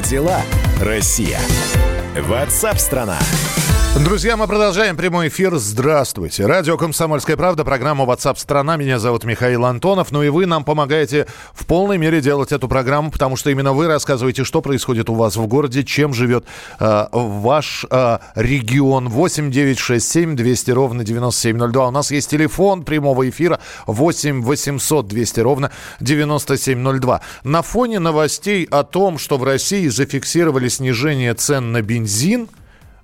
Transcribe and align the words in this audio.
Дела, 0.00 0.40
Россия? 0.80 1.38
Ватсап-страна! 2.16 3.18
Друзья, 3.98 4.36
мы 4.36 4.46
продолжаем 4.46 4.96
прямой 4.96 5.28
эфир. 5.28 5.56
Здравствуйте. 5.56 6.46
Радио 6.46 6.78
«Комсомольская 6.78 7.36
правда», 7.36 7.64
программа 7.64 8.04
WhatsApp 8.04 8.38
страна 8.38 8.76
Меня 8.76 8.98
зовут 8.98 9.24
Михаил 9.24 9.66
Антонов. 9.66 10.10
Ну 10.10 10.22
и 10.22 10.28
вы 10.28 10.46
нам 10.46 10.64
помогаете 10.64 11.26
в 11.52 11.66
полной 11.66 11.98
мере 11.98 12.20
делать 12.20 12.52
эту 12.52 12.66
программу, 12.66 13.10
потому 13.10 13.36
что 13.36 13.50
именно 13.50 13.72
вы 13.72 13.88
рассказываете, 13.88 14.44
что 14.44 14.62
происходит 14.62 15.10
у 15.10 15.14
вас 15.14 15.36
в 15.36 15.46
городе, 15.48 15.82
чем 15.82 16.14
живет 16.14 16.44
э, 16.78 17.06
ваш 17.12 17.84
э, 17.90 18.18
регион. 18.36 19.08
8 19.08 19.50
9 19.50 19.78
6 19.78 20.08
7 20.08 20.36
200 20.36 20.70
ровно 20.70 21.04
9702. 21.04 21.88
У 21.88 21.90
нас 21.90 22.10
есть 22.10 22.30
телефон 22.30 22.84
прямого 22.84 23.28
эфира 23.28 23.58
8 23.86 24.40
800 24.42 25.08
200 25.08 25.40
ровно 25.40 25.72
9702. 25.98 27.20
На 27.42 27.62
фоне 27.62 27.98
новостей 27.98 28.66
о 28.70 28.84
том, 28.84 29.18
что 29.18 29.36
в 29.36 29.44
России 29.44 29.88
зафиксировали 29.88 30.68
снижение 30.68 31.34
цен 31.34 31.72
на 31.72 31.82
бензин– 31.82 31.99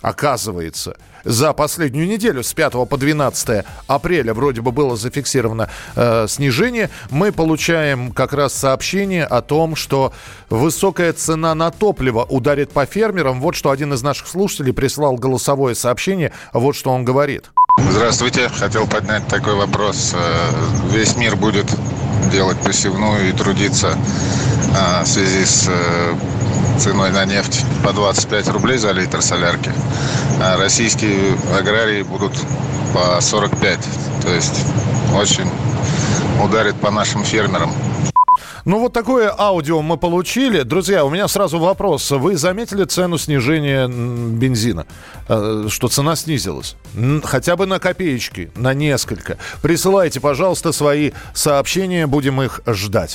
оказывается, 0.00 0.96
за 1.24 1.52
последнюю 1.52 2.06
неделю 2.06 2.45
с 2.45 2.54
5 2.54 2.88
по 2.88 2.96
12 2.96 3.64
апреля 3.88 4.32
вроде 4.32 4.60
бы 4.60 4.70
было 4.70 4.96
зафиксировано 4.96 5.68
э, 5.96 6.27
снижение, 6.28 6.91
мы 7.10 7.32
получаем 7.32 8.12
как 8.12 8.32
раз 8.32 8.54
сообщение 8.54 9.24
о 9.24 9.42
том, 9.42 9.74
что 9.74 10.12
высокая 10.51 11.12
цена 11.12 11.54
на 11.56 11.73
топливо 11.73 12.23
ударит 12.23 12.70
по 12.70 12.87
фермерам. 12.87 13.40
Вот 13.40 13.56
что 13.56 13.70
один 13.70 13.92
из 13.92 14.02
наших 14.02 14.28
слушателей 14.28 14.73
прислал 14.73 15.16
голосовое 15.16 15.74
сообщение, 15.74 16.32
вот 16.52 16.76
что 16.76 16.92
он 16.92 17.04
говорит. 17.04 17.51
Здравствуйте, 17.90 18.48
хотел 18.48 18.87
поднять 18.87 19.26
такой 19.26 19.56
вопрос. 19.56 20.15
Э, 20.15 20.51
весь 20.92 21.16
мир 21.16 21.34
будет 21.34 21.66
делать 22.30 22.59
посевную 22.59 23.28
и 23.28 23.32
трудиться 23.32 23.98
э, 23.98 25.02
в 25.02 25.06
связи 25.06 25.45
с 25.45 25.66
э, 25.68 26.15
ценой 26.79 27.10
на 27.10 27.24
нефть 27.24 27.65
по 27.85 27.93
25 27.93 28.49
рублей 28.49 28.79
за 28.79 28.93
литр 28.93 29.23
солярки, 29.23 29.73
а 30.41 30.57
российские 30.57 31.37
аграрии 31.59 32.02
будут 32.02 32.33
по 32.93 33.21
45. 33.21 33.79
То 34.23 34.35
есть 34.35 34.65
очень 35.15 35.51
ударит 36.43 36.77
по 36.77 36.91
нашим 36.91 37.24
фермерам. 37.24 37.73
Ну, 38.66 38.80
вот 38.80 38.93
такое 38.93 39.33
аудио 39.38 39.80
мы 39.80 39.96
получили. 39.96 40.63
Друзья, 40.63 41.05
у 41.05 41.10
меня 41.10 41.29
сразу 41.29 41.60
вопрос. 41.60 42.10
Вы 42.10 42.37
заметили 42.37 42.85
цену 42.85 43.16
снижения 43.16 43.87
бензина? 43.87 44.87
Э, 45.29 45.66
что 45.68 45.87
цена 45.87 46.16
снизилась? 46.16 46.74
Хотя 47.23 47.55
бы 47.55 47.66
на 47.66 47.79
копеечки, 47.79 48.51
на 48.57 48.74
несколько. 48.74 49.38
Присылайте, 49.63 50.18
пожалуйста, 50.18 50.73
свои 50.73 51.13
сообщения. 51.33 52.09
Будем 52.09 52.43
их 52.43 52.61
ждать. 52.66 53.15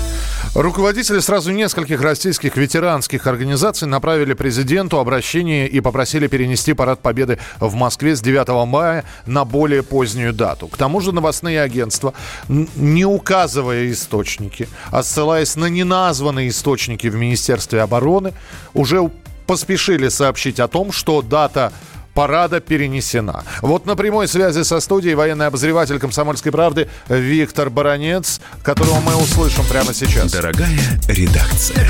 Руководители 0.53 1.19
сразу 1.19 1.53
нескольких 1.53 2.01
российских 2.01 2.57
ветеранских 2.57 3.25
организаций 3.25 3.87
направили 3.87 4.33
президенту 4.33 4.99
обращение 4.99 5.65
и 5.65 5.79
попросили 5.79 6.27
перенести 6.27 6.73
парад 6.73 6.99
Победы 6.99 7.39
в 7.61 7.73
Москве 7.75 8.17
с 8.17 8.21
9 8.21 8.67
мая 8.67 9.05
на 9.25 9.45
более 9.45 9.81
позднюю 9.81 10.33
дату. 10.33 10.67
К 10.67 10.75
тому 10.75 10.99
же 10.99 11.13
новостные 11.13 11.61
агентства, 11.61 12.13
не 12.49 13.05
указывая 13.05 13.89
источники, 13.91 14.67
а 14.91 15.03
ссылаясь 15.03 15.55
на 15.55 15.67
неназванные 15.67 16.49
источники 16.49 17.07
в 17.07 17.15
Министерстве 17.15 17.81
обороны, 17.81 18.33
уже 18.73 19.09
поспешили 19.47 20.09
сообщить 20.09 20.59
о 20.59 20.67
том, 20.67 20.91
что 20.91 21.21
дата 21.21 21.71
парада 22.13 22.59
перенесена. 22.59 23.43
Вот 23.61 23.85
на 23.85 23.95
прямой 23.95 24.27
связи 24.27 24.63
со 24.63 24.79
студией 24.79 25.15
военный 25.15 25.47
обозреватель 25.47 25.99
«Комсомольской 25.99 26.51
правды» 26.51 26.89
Виктор 27.07 27.69
Баранец, 27.69 28.41
которого 28.63 28.99
мы 28.99 29.15
услышим 29.15 29.65
прямо 29.65 29.93
сейчас. 29.93 30.31
Дорогая 30.31 30.69
редакция. 31.07 31.85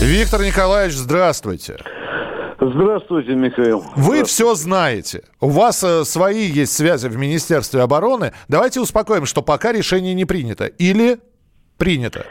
Виктор 0.00 0.42
Николаевич, 0.42 0.96
здравствуйте. 0.96 1.78
Здравствуйте, 2.60 3.34
Михаил. 3.34 3.84
Вы 3.96 4.24
все 4.24 4.54
знаете. 4.54 5.22
У 5.40 5.48
вас 5.48 5.82
э, 5.82 6.04
свои 6.04 6.46
есть 6.46 6.72
связи 6.72 7.08
в 7.08 7.16
Министерстве 7.16 7.82
обороны. 7.82 8.32
Давайте 8.48 8.80
успокоим, 8.80 9.26
что 9.26 9.42
пока 9.42 9.72
решение 9.72 10.14
не 10.14 10.24
принято. 10.24 10.66
Или 10.66 11.18
принято? 11.76 12.24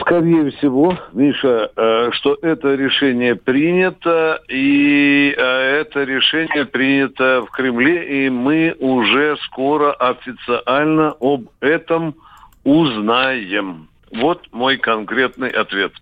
Скорее 0.00 0.50
всего, 0.50 0.98
Миша, 1.12 1.70
э, 1.74 2.10
что 2.12 2.36
это 2.42 2.74
решение 2.74 3.34
принято, 3.34 4.40
и 4.48 5.34
э, 5.36 5.40
это 5.80 6.02
решение 6.04 6.64
принято 6.66 7.42
в 7.46 7.50
Кремле, 7.50 8.26
и 8.26 8.30
мы 8.30 8.74
уже 8.78 9.36
скоро 9.44 9.92
официально 9.92 11.14
об 11.20 11.46
этом 11.60 12.14
узнаем. 12.64 13.88
Вот 14.12 14.42
мой 14.52 14.76
конкретный 14.76 15.50
ответ. 15.50 15.92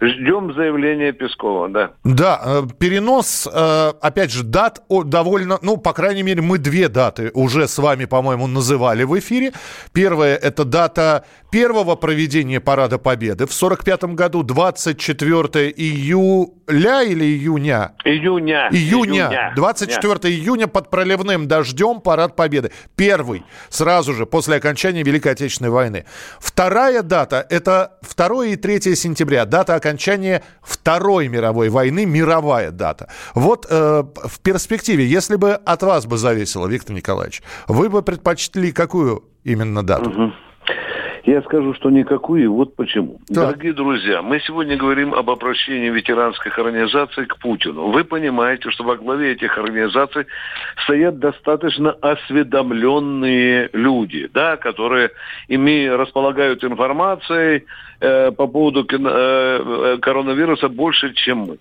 Ждем 0.00 0.54
заявления 0.54 1.12
Пескова, 1.12 1.68
да. 1.68 1.90
Да, 2.04 2.40
э, 2.42 2.62
перенос, 2.78 3.46
опять 3.46 4.32
же, 4.32 4.44
дат 4.44 4.82
довольно, 4.88 5.58
ну, 5.62 5.76
по 5.76 5.92
крайней 5.92 6.22
мере, 6.22 6.40
мы 6.40 6.58
две 6.58 6.88
даты 6.88 7.30
уже 7.34 7.68
с 7.68 7.76
вами, 7.76 8.06
по-моему, 8.06 8.46
называли 8.46 9.02
в 9.02 9.18
эфире. 9.18 9.52
Первая– 9.92 10.36
это 10.42 10.64
дата 10.64 11.24
первого 11.50 11.96
проведения 11.96 12.60
Парада 12.60 12.98
Победы 12.98 13.46
в 13.46 13.52
1945 13.52 14.14
году, 14.14 14.42
24 14.42 15.70
июля 15.70 17.02
или 17.02 17.24
июня? 17.24 17.92
Июня. 18.04 18.68
Июня. 18.70 19.26
июня. 19.26 19.52
24 19.56 20.34
Июня. 20.34 20.44
июня 20.44 20.66
под 20.68 20.90
проливным 20.90 21.48
дождем 21.48 22.00
Парад 22.00 22.36
Победы. 22.36 22.70
Первый, 22.96 23.44
сразу 23.68 24.14
же, 24.14 24.26
после 24.26 24.56
окончания 24.56 25.02
Великой 25.02 25.32
Отечественной 25.32 25.70
войны. 25.70 26.04
Вторая 26.38 27.02
дата– 27.02 27.46
это 27.50 27.98
2 28.16 28.46
и 28.46 28.56
3 28.56 28.94
сентября, 28.94 29.44
дата 29.44 29.74
окончания 29.74 30.42
Второй 30.62 31.28
мировой 31.28 31.68
войны, 31.68 32.06
мировая 32.06 32.70
дата. 32.70 33.08
Вот 33.34 33.66
э, 33.68 34.04
в 34.04 34.40
перспективе, 34.40 35.06
если 35.06 35.36
бы 35.36 35.52
от 35.52 35.82
вас 35.82 36.06
бы 36.06 36.16
зависело, 36.16 36.66
Виктор 36.66 36.94
Николаевич, 36.94 37.42
вы 37.66 37.88
бы 37.88 38.02
предпочли 38.02 38.72
какую 38.72 39.24
именно 39.44 39.82
дату? 39.82 40.10
Угу. 40.10 40.32
Я 41.24 41.42
скажу, 41.42 41.74
что 41.74 41.90
никакую, 41.90 42.52
вот 42.52 42.74
почему. 42.76 43.20
Да. 43.28 43.46
Дорогие 43.46 43.72
друзья, 43.72 44.22
мы 44.22 44.40
сегодня 44.40 44.76
говорим 44.76 45.12
об 45.14 45.28
обращении 45.30 45.90
ветеранских 45.90 46.58
организаций 46.58 47.26
к 47.26 47.36
Путину. 47.38 47.90
Вы 47.90 48.04
понимаете, 48.04 48.70
что 48.70 48.84
во 48.84 48.96
главе 48.96 49.32
этих 49.32 49.56
организаций 49.58 50.26
стоят 50.84 51.18
достаточно 51.18 51.90
осведомленные 51.90 53.68
люди, 53.72 54.30
да, 54.32 54.56
которые 54.56 55.10
имея, 55.48 55.96
располагают 55.96 56.64
информацией 56.64 57.64
э, 58.00 58.30
по 58.32 58.46
поводу 58.46 58.86
э, 58.90 58.96
э, 58.98 59.98
коронавируса 60.00 60.68
больше, 60.68 61.12
чем 61.14 61.38
мы. 61.38 61.58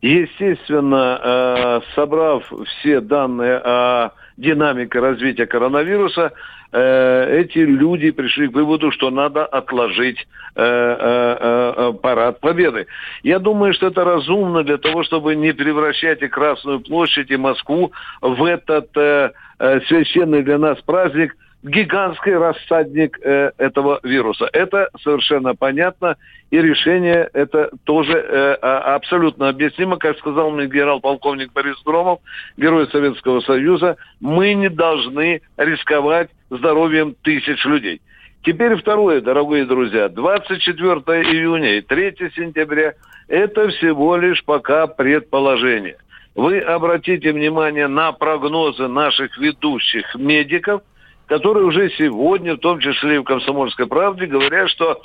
Естественно, 0.00 1.20
э, 1.22 1.80
собрав 1.94 2.50
все 2.66 3.00
данные 3.00 3.56
о 3.56 4.10
динамике 4.36 5.00
развития 5.00 5.46
коронавируса, 5.46 6.32
э, 6.76 7.40
эти 7.40 7.58
люди 7.58 8.10
пришли 8.10 8.48
к 8.48 8.52
выводу, 8.52 8.90
что 8.90 9.10
надо 9.10 9.46
отложить 9.46 10.26
э, 10.54 11.92
парад 12.02 12.40
Победы. 12.40 12.86
Я 13.22 13.38
думаю, 13.38 13.72
что 13.72 13.86
это 13.86 14.04
разумно 14.04 14.62
для 14.62 14.76
того, 14.76 15.02
чтобы 15.02 15.34
не 15.36 15.52
превращать 15.52 16.22
и 16.22 16.28
Красную 16.28 16.80
площадь, 16.80 17.30
и 17.30 17.36
Москву 17.36 17.92
в 18.20 18.44
этот 18.44 18.90
священный 19.88 20.42
для 20.42 20.58
нас 20.58 20.78
праздник– 20.82 21.36
гигантский 21.66 22.34
рассадник 22.34 23.18
э, 23.22 23.50
этого 23.58 23.98
вируса. 24.04 24.48
Это 24.52 24.88
совершенно 25.02 25.54
понятно, 25.54 26.16
и 26.50 26.60
решение 26.60 27.28
это 27.32 27.70
тоже 27.84 28.12
э, 28.12 28.56
а, 28.62 28.94
абсолютно 28.94 29.48
объяснимо. 29.48 29.96
Как 29.96 30.16
сказал 30.18 30.52
мне 30.52 30.66
генерал-полковник 30.66 31.52
Борис 31.52 31.76
Громов, 31.84 32.20
герой 32.56 32.88
Советского 32.90 33.40
Союза, 33.40 33.96
мы 34.20 34.54
не 34.54 34.68
должны 34.68 35.42
рисковать 35.56 36.30
здоровьем 36.50 37.16
тысяч 37.22 37.64
людей. 37.64 38.00
Теперь 38.44 38.76
второе, 38.76 39.20
дорогие 39.20 39.64
друзья, 39.64 40.08
24 40.08 41.00
июня 41.22 41.78
и 41.78 41.80
3 41.80 42.14
сентября– 42.36 42.94
это 43.28 43.68
всего 43.70 44.16
лишь 44.16 44.44
пока 44.44 44.86
предположение. 44.86 45.96
Вы 46.36 46.60
обратите 46.60 47.32
внимание 47.32 47.88
на 47.88 48.12
прогнозы 48.12 48.86
наших 48.86 49.36
ведущих 49.36 50.14
медиков– 50.14 50.82
которые 51.26 51.66
уже 51.66 51.90
сегодня, 51.90 52.54
в 52.54 52.60
том 52.60 52.80
числе 52.80 53.16
и 53.16 53.18
в 53.18 53.24
«Комсомольской 53.24 53.86
правде», 53.86 54.26
говорят, 54.26 54.68
что 54.70 55.00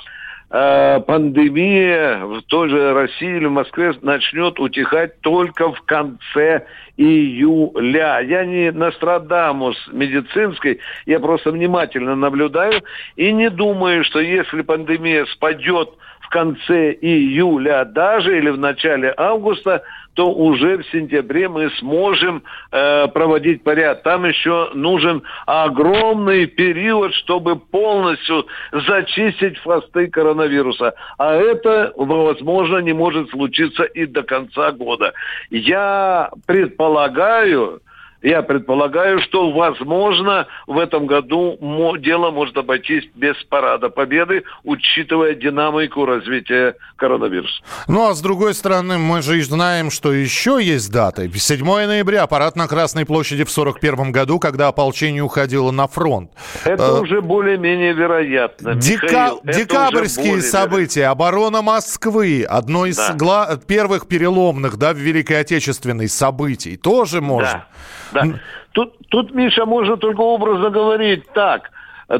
э, 0.50 1.00
пандемия 1.00 2.24
в 2.24 2.42
той 2.42 2.68
же 2.68 2.94
России 2.94 3.36
или 3.36 3.46
Москве 3.46 3.92
начнет 4.02 4.58
утихать 4.60 5.20
только 5.20 5.72
в 5.72 5.82
конце 5.82 6.66
июля. 6.96 8.20
Я 8.20 8.44
не 8.44 8.70
Нострадамус 8.70 9.76
медицинской, 9.92 10.80
я 11.06 11.18
просто 11.18 11.50
внимательно 11.50 12.14
наблюдаю 12.14 12.82
и 13.16 13.32
не 13.32 13.50
думаю, 13.50 14.04
что 14.04 14.20
если 14.20 14.62
пандемия 14.62 15.24
спадет 15.26 15.90
в 16.20 16.28
конце 16.28 16.92
июля 16.92 17.84
даже 17.84 18.38
или 18.38 18.50
в 18.50 18.58
начале 18.58 19.12
августа, 19.16 19.82
то 20.14 20.32
уже 20.32 20.78
в 20.78 20.86
сентябре 20.90 21.48
мы 21.48 21.70
сможем 21.78 22.42
э, 22.70 23.08
проводить 23.08 23.62
порядок. 23.62 24.02
Там 24.02 24.24
еще 24.24 24.70
нужен 24.74 25.22
огромный 25.46 26.46
период, 26.46 27.14
чтобы 27.14 27.56
полностью 27.56 28.46
зачистить 28.72 29.58
фасты 29.58 30.08
коронавируса. 30.08 30.94
А 31.18 31.34
это, 31.34 31.92
возможно, 31.96 32.78
не 32.78 32.92
может 32.92 33.30
случиться 33.30 33.84
и 33.84 34.06
до 34.06 34.22
конца 34.22 34.72
года. 34.72 35.12
Я 35.50 36.30
предполагаю, 36.46 37.80
я 38.22 38.42
предполагаю, 38.42 39.20
что, 39.20 39.50
возможно, 39.50 40.46
в 40.66 40.78
этом 40.78 41.06
году 41.06 41.58
дело 41.98 42.30
может 42.30 42.56
обойтись 42.56 43.04
без 43.14 43.36
парада 43.44 43.88
победы, 43.88 44.44
учитывая 44.64 45.34
динамику 45.34 46.06
развития 46.06 46.76
коронавируса. 46.96 47.62
Ну, 47.88 48.08
а 48.08 48.14
с 48.14 48.20
другой 48.20 48.54
стороны, 48.54 48.98
мы 48.98 49.22
же 49.22 49.42
знаем, 49.42 49.90
что 49.90 50.12
еще 50.12 50.58
есть 50.62 50.90
даты. 50.92 51.30
7 51.32 51.64
ноября, 51.64 52.26
парад 52.26 52.56
на 52.56 52.68
Красной 52.68 53.04
площади 53.04 53.44
в 53.44 53.50
41 53.50 54.12
году, 54.12 54.38
когда 54.38 54.68
ополчение 54.68 55.22
уходило 55.22 55.70
на 55.70 55.88
фронт. 55.88 56.30
Это 56.64 56.82
э, 56.84 57.00
уже 57.00 57.20
более-менее 57.20 57.92
вероятно. 57.92 58.74
Дека... 58.74 59.04
Михаил, 59.04 59.40
декабрьские 59.44 60.42
события, 60.42 61.06
оборона 61.06 61.62
Москвы, 61.62 62.46
одно 62.48 62.86
из 62.86 62.96
да. 62.96 63.14
гла... 63.14 63.56
первых 63.66 64.06
переломных 64.06 64.76
да, 64.76 64.92
в 64.92 64.96
Великой 64.96 65.40
Отечественной 65.40 66.08
событий, 66.08 66.76
тоже 66.76 67.20
можно. 67.20 67.66
Да. 68.11 68.11
Да. 68.12 68.24
Тут, 68.72 68.94
тут, 69.10 69.34
Миша, 69.34 69.66
можно 69.66 69.96
только 69.96 70.20
образно 70.20 70.70
говорить 70.70 71.24
так. 71.34 71.70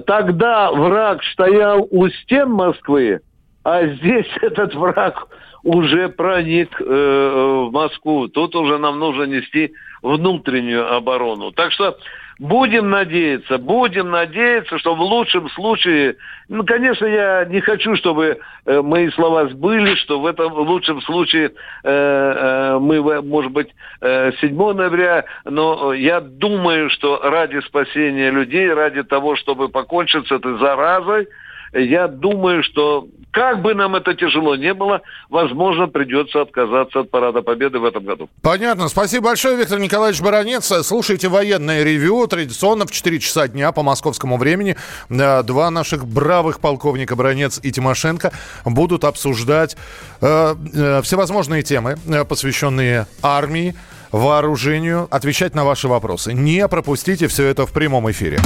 Тогда 0.07 0.71
враг 0.71 1.23
стоял 1.25 1.87
у 1.91 2.09
стен 2.09 2.51
Москвы, 2.51 3.21
а 3.65 3.87
здесь 3.87 4.27
этот 4.41 4.75
враг 4.75 5.29
уже 5.63 6.09
проник 6.09 6.81
э, 6.81 6.85
в 6.85 7.71
Москву. 7.71 8.29
Тут 8.29 8.55
уже 8.57 8.79
нам 8.79 8.99
нужно 8.99 9.25
нести 9.25 9.73
внутреннюю 10.03 10.93
оборону. 10.93 11.53
Так 11.53 11.73
что 11.73 11.97
Будем 12.39 12.91
надеяться, 12.91 13.59
будем 13.59 14.11
надеяться, 14.11 14.79
что 14.79 14.95
в 14.95 15.01
лучшем 15.01 15.51
случае, 15.51 16.17
ну, 16.49 16.65
конечно, 16.65 17.07
я 17.07 17.45
не 17.45 17.61
хочу, 17.61 17.95
чтобы 17.97 18.39
э, 18.65 18.81
мои 18.81 19.11
слова 19.11 19.49
сбылись, 19.49 19.99
что 19.99 20.21
в 20.21 20.27
этом 20.27 20.53
лучшем 20.53 21.01
случае 21.03 21.49
э, 21.49 21.53
э, 21.85 22.79
мы, 22.81 23.23
может 23.23 23.53
быть, 23.53 23.69
э, 24.01 24.33
7 24.41 24.73
ноября, 24.73 25.25
но 25.45 25.93
я 25.93 26.21
думаю, 26.21 26.91
что 26.91 27.21
ради 27.23 27.61
спасения 27.61 28.31
людей, 28.31 28.73
ради 28.73 29.03
того, 29.03 29.37
чтобы 29.37 29.69
покончить 29.69 30.27
с 30.27 30.33
этой 30.33 30.59
заразой, 30.59 31.29
я 31.73 32.09
думаю, 32.09 32.63
что 32.63 33.09
как 33.33 33.63
бы 33.63 33.75
нам 33.75 33.97
это 33.97 34.15
тяжело 34.15 34.57
не 34.57 34.75
было, 34.75 35.01
возможно, 35.31 35.89
придется 35.89 36.43
отказаться 36.43 37.01
от 37.01 37.11
Парада 37.11 37.41
Победы 37.41 37.79
в 37.79 37.85
этом 37.85 38.05
году. 38.05 38.29
Понятно. 38.43 38.89
Спасибо 38.89 39.29
большое, 39.29 39.57
Виктор 39.57 39.79
Николаевич 39.81 40.21
Баранец. 40.21 40.71
Слушайте 40.87 41.29
военное 41.29 41.83
ревю 41.83 42.27
традиционно 42.27 42.87
в 42.87 42.93
4 42.93 43.19
часа 43.21 43.49
дня 43.49 43.73
по 43.73 43.83
московскому 43.83 44.37
времени. 44.37 44.77
Два 45.09 45.71
наших 45.71 46.07
бравых 46.07 46.61
полковника 46.61 47.17
Баранец 47.17 47.59
и 47.63 47.73
Тимошенко 47.73 48.33
будут 48.67 49.05
обсуждать 49.05 49.77
э, 50.21 50.55
э, 50.75 51.01
всевозможные 51.03 51.63
темы, 51.63 51.97
э, 52.07 52.25
посвященные 52.27 53.07
армии, 53.23 53.75
вооружению, 54.11 55.09
отвечать 55.11 55.55
на 55.55 55.65
ваши 55.65 55.89
вопросы. 55.89 56.35
Не 56.35 56.69
пропустите 56.69 57.29
все 57.29 57.47
это 57.47 57.65
в 57.65 57.73
прямом 57.73 58.11
эфире. 58.11 58.41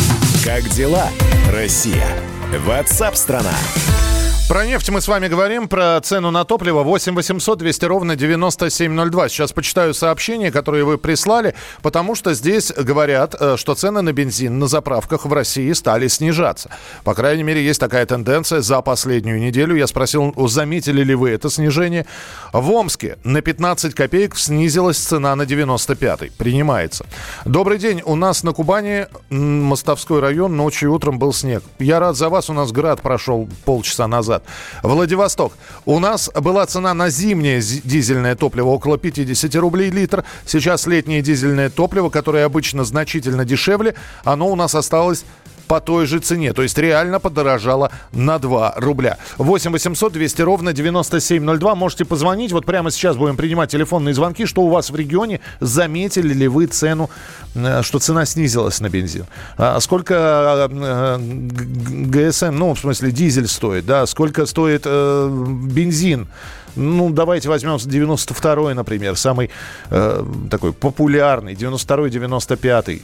Как 0.45 0.63
дела, 0.69 1.09
Россия? 1.53 2.07
Ватсап-страна! 2.53 4.06
Про 4.49 4.65
нефть 4.65 4.91
мы 4.91 5.01
с 5.01 5.09
вами 5.09 5.27
говорим, 5.27 5.67
про 5.67 6.01
цену 6.01 6.31
на 6.31 6.45
топливо 6.45 6.85
8 6.85 7.17
800 7.17 7.59
200 7.59 7.85
ровно 7.87 8.15
9702. 8.15 9.29
Сейчас 9.29 9.53
почитаю 9.53 9.93
сообщения, 9.93 10.53
которые 10.53 10.85
вы 10.85 10.99
прислали, 10.99 11.57
потому 11.83 12.15
что 12.15 12.33
здесь 12.33 12.71
говорят, 12.71 13.35
э, 13.41 13.57
что 13.57 13.75
цены 13.75 14.03
на 14.03 14.13
бензин 14.13 14.61
на 14.61 14.69
заправках 14.69 15.27
в 15.27 15.33
России 15.33 15.73
стали 15.73 16.07
снижаться. 16.07 16.71
По 17.03 17.13
крайней 17.15 17.43
мере, 17.43 17.65
есть 17.65 17.81
такая 17.81 18.07
тенденция 18.07 18.61
за 18.61 18.83
последнюю 18.83 19.41
неделю. 19.41 19.75
Я 19.75 19.89
спросил, 19.89 20.33
заметили 20.47 21.03
ли 21.03 21.17
вы 21.17 21.31
это 21.31 21.51
снижение. 21.51 22.07
В 22.53 22.71
Омске 22.71 23.19
на 23.25 23.43
15 23.43 23.95
копеек 23.95 24.37
снизилась 24.39 24.99
цена 24.99 25.35
на 25.35 25.45
95. 25.45 26.31
Принимается. 26.35 27.05
Добрый 27.45 27.79
день. 27.79 28.01
У 28.05 28.15
нас 28.15 28.45
на 28.45 28.53
Кубани 28.53 29.09
Мостовской 29.29 30.21
район 30.21 30.57
ночью 30.57 30.91
и 30.91 30.93
утром 30.93 31.19
был 31.19 31.33
снег. 31.33 31.65
Я 31.81 31.99
рад 31.99 32.15
за 32.15 32.29
вас. 32.29 32.49
У 32.49 32.53
нас 32.53 32.71
град 32.71 33.03
прошел 33.03 33.49
полчаса 33.65 34.07
назад 34.07 34.36
назад. 34.37 34.43
Владивосток. 34.83 35.53
У 35.85 35.99
нас 35.99 36.31
была 36.35 36.67
цена 36.67 36.95
на 36.95 37.11
зимнее 37.11 37.61
дизельное 37.61 38.35
топливо 38.35 38.69
около 38.69 38.99
50 38.99 39.55
рублей 39.57 39.91
литр. 39.91 40.25
Сейчас 40.47 40.87
летнее 40.87 41.23
дизельное 41.23 41.71
топливо, 41.71 42.11
которое 42.11 42.45
обычно 42.45 42.85
значительно 42.85 43.45
дешевле, 43.45 43.95
оно 44.25 44.49
у 44.49 44.57
нас 44.57 44.75
осталось 44.75 45.25
по 45.67 45.81
той 45.81 46.07
же 46.07 46.19
цене. 46.19 46.53
То 46.53 46.63
есть 46.63 46.79
реально 46.79 47.21
подорожало 47.21 47.91
на 48.13 48.39
2 48.39 48.75
рубля. 48.77 49.19
8 49.39 49.73
800 49.73 50.13
200 50.13 50.43
ровно 50.43 50.73
9702. 50.73 51.75
Можете 51.75 52.05
позвонить. 52.05 52.53
Вот 52.53 52.67
прямо 52.67 52.91
сейчас 52.91 53.17
будем 53.17 53.37
принимать 53.37 53.71
телефонные 53.71 54.15
звонки. 54.15 54.47
Что 54.47 54.63
у 54.63 54.69
вас 54.69 54.91
в 54.91 54.97
регионе? 54.97 55.41
Заметили 55.61 56.33
ли 56.33 56.49
вы 56.49 56.67
цену, 56.67 57.11
э, 57.55 57.83
что 57.83 57.99
цена 57.99 58.25
снизилась 58.27 58.81
на 58.81 58.89
бензин? 58.89 59.27
А 59.57 59.81
сколько 59.81 60.69
э, 60.71 61.19
ГСМ, 61.19 62.57
ну, 62.57 62.75
в 62.75 62.79
смысле, 62.79 63.11
дизель 63.11 63.49
стоит, 63.49 63.87
да? 63.87 64.07
Сколько 64.07 64.47
стоит 64.47 64.83
э, 64.85 65.29
бензин? 65.29 66.29
Ну, 66.77 67.11
давайте 67.11 67.49
возьмем 67.49 67.77
92-й, 67.77 68.75
например, 68.75 69.17
самый 69.17 69.51
э, 69.91 70.25
такой 70.51 70.73
популярный, 70.73 71.55
92-й, 71.55 72.11
95-й. 72.11 73.03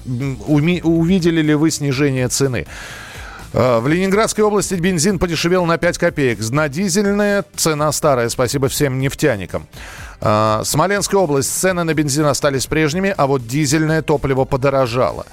Увидели 0.83 1.43
ли 1.43 1.55
вы 1.55 1.71
снижение 1.71 2.29
цены? 2.29 2.67
Э, 3.53 3.81
в 3.81 3.89
Ленинградской 3.89 4.45
области 4.45 4.75
бензин 4.75 5.19
подешевел 5.19 5.67
на 5.67 5.79
5 5.79 5.99
копеек. 5.99 6.39
На 6.51 6.69
дизельная 6.69 7.45
цена 7.57 7.91
старая. 7.93 8.29
Спасибо 8.29 8.69
всем 8.69 8.99
нефтяникам. 8.99 9.67
Э, 10.21 10.63
Смоленская 10.65 11.21
область. 11.21 11.53
Цены 11.53 11.85
на 11.85 11.95
бензин 11.95 12.27
остались 12.27 12.67
прежними, 12.67 13.15
а 13.17 13.27
вот 13.27 13.47
дизельное 13.47 14.03
топливо 14.03 14.45
подорожало. 14.45 15.27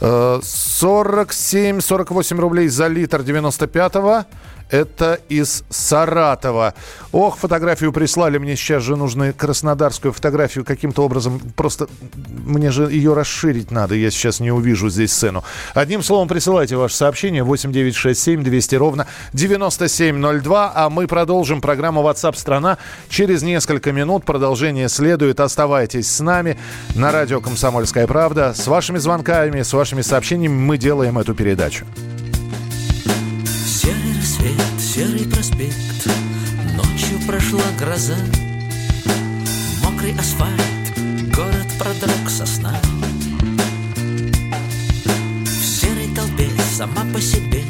47-48 0.00 2.36
э, 2.36 2.40
рублей 2.40 2.68
за 2.68 2.88
литр 2.88 3.20
95-го. 3.20 4.24
Это 4.72 5.20
из 5.28 5.64
Саратова. 5.68 6.72
Ох, 7.12 7.36
фотографию 7.36 7.92
прислали. 7.92 8.38
Мне 8.38 8.56
сейчас 8.56 8.82
же 8.82 8.96
нужно 8.96 9.34
краснодарскую 9.34 10.14
фотографию 10.14 10.64
каким-то 10.64 11.04
образом. 11.04 11.40
Просто 11.56 11.88
мне 12.26 12.70
же 12.70 12.84
ее 12.84 13.12
расширить 13.12 13.70
надо. 13.70 13.94
Я 13.94 14.10
сейчас 14.10 14.40
не 14.40 14.50
увижу 14.50 14.88
здесь 14.88 15.12
сцену. 15.12 15.44
Одним 15.74 16.02
словом, 16.02 16.26
присылайте 16.26 16.76
ваше 16.76 16.96
сообщение 16.96 17.44
8967 17.44 18.42
200 18.42 18.74
ровно 18.76 19.06
9702. 19.34 20.72
А 20.74 20.88
мы 20.88 21.06
продолжим 21.06 21.60
программу 21.60 22.00
WhatsApp 22.00 22.34
страна 22.38 22.78
через 23.10 23.42
несколько 23.42 23.92
минут. 23.92 24.24
Продолжение 24.24 24.88
следует. 24.88 25.40
Оставайтесь 25.40 26.10
с 26.10 26.20
нами 26.20 26.58
на 26.94 27.12
радио 27.12 27.42
«Комсомольская 27.42 28.06
правда». 28.06 28.54
С 28.54 28.66
вашими 28.66 28.96
звонками, 28.96 29.60
с 29.60 29.74
вашими 29.74 30.00
сообщениями 30.00 30.54
мы 30.54 30.78
делаем 30.78 31.18
эту 31.18 31.34
передачу 31.34 31.84
серый 35.02 35.26
проспект. 35.26 36.08
Ночью 36.76 37.18
прошла 37.26 37.64
гроза. 37.78 38.16
Мокрый 39.82 40.14
асфальт, 40.14 40.62
город 41.34 41.66
продрог 41.78 42.30
со 42.30 42.46
В 45.44 45.64
серой 45.64 46.08
толпе 46.14 46.48
сама 46.76 47.04
по 47.12 47.20
себе 47.20 47.64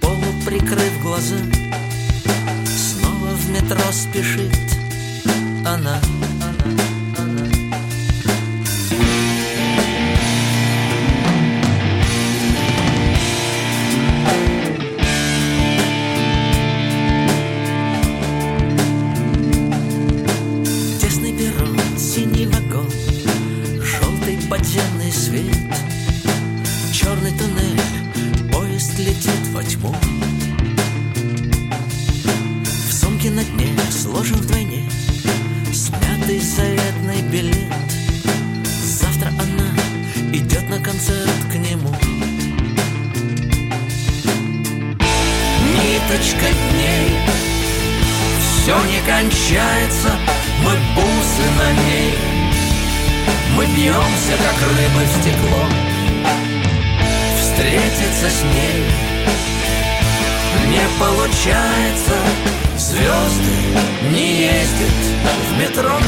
Полу 0.00 0.32
прикрыв 0.46 1.02
глаза 1.02 1.38
Снова 2.66 3.34
в 3.34 3.50
метро 3.50 3.92
спешит 3.92 4.52
она. 5.64 6.00
Мы 53.56 53.66
бьемся, 53.66 54.32
как 54.38 54.56
рыбы 54.68 55.04
в 55.04 55.20
стекло. 55.20 55.64
Встретиться 57.38 58.30
с 58.30 58.42
ней 58.44 58.84
не 60.68 60.84
получается. 60.98 62.14
Звезды 62.76 64.10
не 64.10 64.42
ездят 64.42 65.00
в 65.48 65.58
метро 65.58 65.98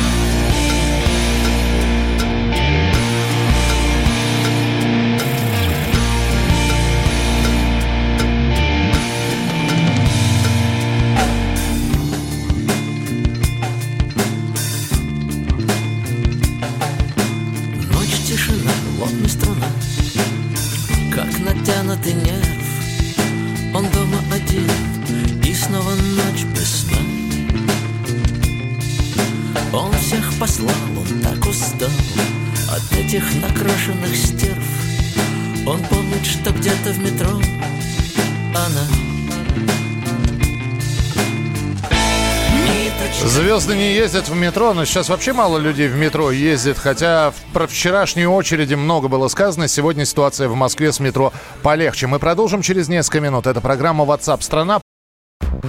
не 43.85 43.93
ездят 43.93 44.31
в 44.31 44.35
метро, 44.35 44.73
но 44.73 44.87
сейчас 44.87 45.11
вообще 45.11 45.35
мало 45.35 45.59
людей 45.59 45.89
в 45.89 45.97
метро 45.97 46.31
ездит, 46.31 46.79
хотя 46.79 47.35
про 47.53 47.67
вчерашние 47.67 48.27
очереди 48.27 48.73
много 48.75 49.09
было 49.09 49.29
сказано. 49.29 49.69
Сегодня 49.69 50.07
ситуация 50.07 50.49
в 50.49 50.55
Москве 50.55 50.91
с 50.91 51.01
метро 51.01 51.35
полегче. 51.63 52.07
Мы 52.07 52.19
продолжим 52.19 52.63
через 52.63 52.89
несколько 52.89 53.21
минут. 53.21 53.47
Это 53.47 53.61
программа 53.61 54.05
WhatsApp 54.05 54.41
страна. 54.41 54.81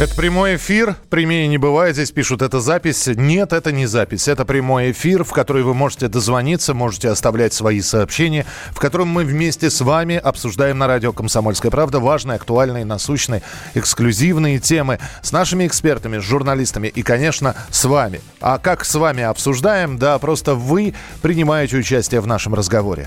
это 0.00 0.14
прямой 0.14 0.56
эфир. 0.56 0.96
Прямее 1.10 1.46
не 1.46 1.58
бывает. 1.58 1.94
Здесь 1.94 2.10
пишут, 2.10 2.40
это 2.40 2.60
запись. 2.60 3.06
Нет, 3.06 3.52
это 3.52 3.70
не 3.70 3.84
запись. 3.84 4.28
Это 4.28 4.46
прямой 4.46 4.92
эфир, 4.92 5.24
в 5.24 5.32
который 5.32 5.62
вы 5.62 5.74
можете 5.74 6.08
дозвониться, 6.08 6.72
можете 6.72 7.10
оставлять 7.10 7.52
свои 7.52 7.82
сообщения, 7.82 8.46
в 8.70 8.80
котором 8.80 9.08
мы 9.08 9.24
вместе 9.24 9.68
с 9.68 9.82
вами 9.82 10.16
обсуждаем 10.16 10.78
на 10.78 10.86
радио 10.86 11.12
«Комсомольская 11.12 11.70
правда» 11.70 12.00
важные, 12.00 12.36
актуальные, 12.36 12.86
насущные, 12.86 13.42
эксклюзивные 13.74 14.58
темы 14.58 15.00
с 15.20 15.32
нашими 15.32 15.66
экспертами, 15.66 16.18
с 16.18 16.22
журналистами 16.22 16.88
и, 16.88 17.02
конечно, 17.02 17.54
с 17.68 17.84
вами. 17.84 18.22
А 18.40 18.56
как 18.56 18.86
с 18.86 18.94
вами 18.94 19.22
обсуждаем? 19.22 19.98
Да, 19.98 20.18
просто 20.18 20.54
вы 20.54 20.94
принимаете 21.20 21.76
участие 21.76 22.22
в 22.22 22.26
нашем 22.26 22.54
разговоре. 22.54 23.06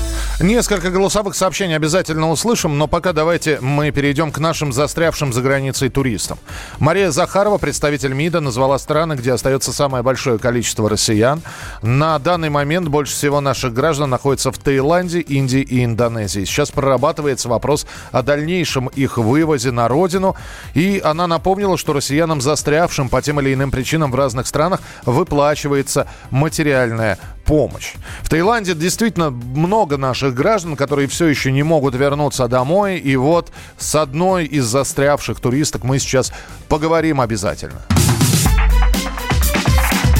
Несколько 0.41 0.89
голосовых 0.89 1.35
сообщений 1.35 1.75
обязательно 1.75 2.31
услышим, 2.31 2.75
но 2.75 2.87
пока 2.87 3.13
давайте 3.13 3.59
мы 3.61 3.91
перейдем 3.91 4.31
к 4.31 4.39
нашим 4.39 4.73
застрявшим 4.73 5.31
за 5.33 5.43
границей 5.43 5.89
туристам. 5.89 6.39
Мария 6.79 7.11
Захарова, 7.11 7.59
представитель 7.59 8.13
МИДа, 8.13 8.39
назвала 8.39 8.79
страны, 8.79 9.13
где 9.13 9.33
остается 9.33 9.71
самое 9.71 10.03
большое 10.03 10.39
количество 10.39 10.89
россиян. 10.89 11.43
На 11.83 12.17
данный 12.17 12.49
момент 12.49 12.87
больше 12.87 13.13
всего 13.13 13.39
наших 13.39 13.73
граждан 13.73 14.09
находится 14.09 14.51
в 14.51 14.57
Таиланде, 14.57 15.19
Индии 15.19 15.61
и 15.61 15.85
Индонезии. 15.85 16.45
Сейчас 16.45 16.71
прорабатывается 16.71 17.47
вопрос 17.47 17.85
о 18.11 18.23
дальнейшем 18.23 18.87
их 18.87 19.19
вывозе 19.19 19.69
на 19.69 19.87
родину. 19.87 20.35
И 20.73 20.99
она 21.05 21.27
напомнила, 21.27 21.77
что 21.77 21.93
россиянам, 21.93 22.41
застрявшим 22.41 23.09
по 23.09 23.21
тем 23.21 23.39
или 23.41 23.53
иным 23.53 23.69
причинам 23.69 24.11
в 24.11 24.15
разных 24.15 24.47
странах, 24.47 24.79
выплачивается 25.05 26.07
материальная 26.31 27.19
помощь. 27.45 27.93
В 28.21 28.29
Таиланде 28.29 28.73
действительно 28.73 29.29
много 29.29 29.97
наших 29.97 30.33
граждан, 30.33 30.75
которые 30.75 31.07
все 31.07 31.27
еще 31.27 31.51
не 31.51 31.63
могут 31.63 31.95
вернуться 31.95 32.47
домой. 32.47 32.97
И 32.97 33.15
вот 33.15 33.51
с 33.77 33.95
одной 33.95 34.45
из 34.45 34.65
застрявших 34.65 35.39
туристок 35.39 35.83
мы 35.83 35.99
сейчас 35.99 36.31
поговорим 36.67 37.21
обязательно. 37.21 37.81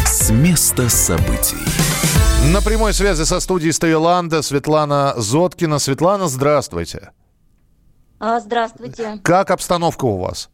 С 0.06 0.30
места 0.30 0.90
событий. 0.90 1.58
На 2.54 2.62
прямой 2.62 2.94
связи 2.94 3.24
со 3.24 3.40
студией 3.40 3.70
из 3.70 3.80
Таиланда 3.80 4.42
Светлана 4.42 5.13
Зоткина. 5.16 5.80
Светлана, 5.80 6.28
здравствуйте. 6.28 7.12
А, 8.20 8.40
здравствуйте. 8.40 9.20
Как 9.24 9.51
обстановка 9.51 10.06
у 10.06 10.18
вас? 10.18 10.50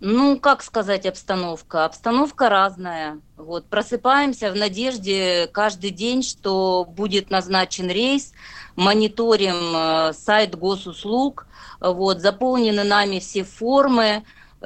Ну, 0.00 0.38
как 0.38 0.62
сказать 0.62 1.06
обстановка? 1.06 1.84
Обстановка 1.84 2.48
разная. 2.48 3.20
Вот, 3.36 3.66
просыпаемся 3.66 4.52
в 4.52 4.56
надежде 4.56 5.48
каждый 5.52 5.90
день, 5.90 6.22
что 6.22 6.84
будет 6.88 7.30
назначен 7.30 7.88
рейс, 7.88 8.32
мониторим 8.76 9.74
э, 9.74 10.12
сайт 10.12 10.56
госуслуг, 10.56 11.46
вот, 11.80 12.20
заполнены 12.20 12.84
нами 12.84 13.18
все 13.18 13.42
формы, 13.42 14.22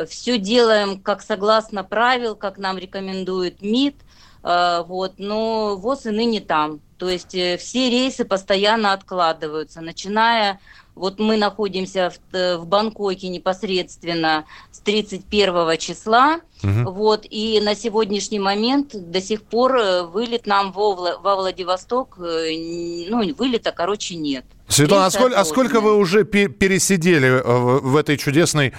все 0.06 0.36
делаем 0.36 1.00
как 1.00 1.22
согласно 1.22 1.82
правил, 1.82 2.36
как 2.36 2.58
нам 2.58 2.76
рекомендует 2.76 3.62
МИД, 3.62 3.96
э, 4.42 4.82
вот, 4.86 5.14
но 5.16 5.76
ВОЗ 5.76 6.06
и 6.06 6.10
ныне 6.10 6.40
там. 6.40 6.80
То 6.98 7.08
есть 7.08 7.34
э, 7.34 7.56
все 7.56 7.88
рейсы 7.88 8.26
постоянно 8.26 8.92
откладываются, 8.92 9.80
начиная 9.80 10.60
вот 10.94 11.18
мы 11.18 11.37
находимся 11.37 12.11
в, 12.11 12.37
э, 12.37 12.56
в 12.56 12.66
Бангкоке 12.66 13.28
непосредственно 13.28 14.44
с 14.70 14.80
31 14.80 15.78
числа. 15.78 16.40
Угу. 16.62 16.90
Вот, 16.90 17.26
и 17.28 17.61
на 17.62 17.75
сегодняшний 17.75 18.38
момент 18.38 18.94
до 18.94 19.20
сих 19.20 19.42
пор 19.42 19.76
э, 19.76 20.02
вылет 20.02 20.46
нам 20.46 20.72
во, 20.72 21.18
во 21.18 21.37
Владивосток, 21.37 22.18
э, 22.18 23.06
ну, 23.08 23.34
вылета, 23.34 23.72
короче, 23.72 24.16
нет. 24.16 24.44
Светлана, 24.68 25.06
а 25.06 25.11
сколько, 25.11 25.40
а 25.40 25.44
сколько 25.44 25.80
вы 25.80 25.96
уже 25.96 26.25
пересидели 26.25 27.42
в 27.44 27.94
этой 27.96 28.16
чудесной 28.16 28.72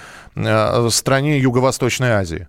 стране 0.88 1.38
Юго-Восточной 1.38 2.10
Азии? 2.10 2.48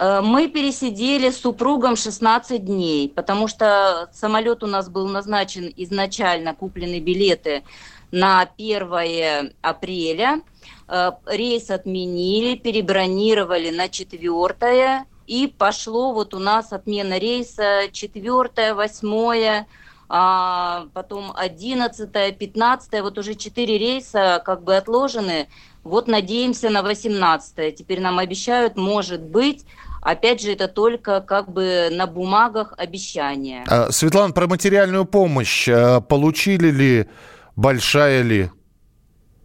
Мы 0.00 0.48
пересидели 0.48 1.28
с 1.28 1.38
супругом 1.38 1.96
16 1.96 2.64
дней, 2.64 3.12
потому 3.14 3.48
что 3.48 4.08
самолет 4.14 4.62
у 4.62 4.66
нас 4.66 4.88
был 4.88 5.08
назначен 5.08 5.70
изначально, 5.76 6.54
куплены 6.54 7.00
билеты 7.00 7.64
на 8.10 8.48
1 8.56 9.52
апреля. 9.60 10.40
Э, 10.88 11.12
рейс 11.26 11.70
отменили, 11.70 12.56
перебронировали 12.56 13.70
на 13.70 13.88
4 13.88 15.04
и 15.26 15.46
пошло 15.46 16.12
вот 16.12 16.32
у 16.32 16.38
нас 16.38 16.72
отмена 16.72 17.18
рейса 17.18 17.90
4, 17.92 18.74
8, 18.74 19.64
а 20.08 20.86
потом 20.94 21.32
11, 21.36 22.38
15, 22.38 23.02
вот 23.02 23.18
уже 23.18 23.34
4 23.34 23.78
рейса 23.78 24.42
как 24.44 24.64
бы 24.64 24.76
отложены. 24.76 25.48
Вот 25.84 26.08
надеемся 26.08 26.70
на 26.70 26.82
18. 26.82 27.76
Теперь 27.76 28.00
нам 28.00 28.18
обещают, 28.18 28.76
может 28.76 29.22
быть, 29.22 29.64
Опять 30.00 30.40
же, 30.40 30.52
это 30.52 30.68
только 30.68 31.20
как 31.20 31.50
бы 31.50 31.88
на 31.90 32.06
бумагах 32.06 32.72
обещания. 32.76 33.64
А, 33.66 33.90
Светлана, 33.90 34.32
про 34.32 34.46
материальную 34.46 35.04
помощь 35.04 35.68
э, 35.68 36.00
получили 36.00 36.70
ли 36.70 37.06
большая 37.58 38.22
ли? 38.22 38.50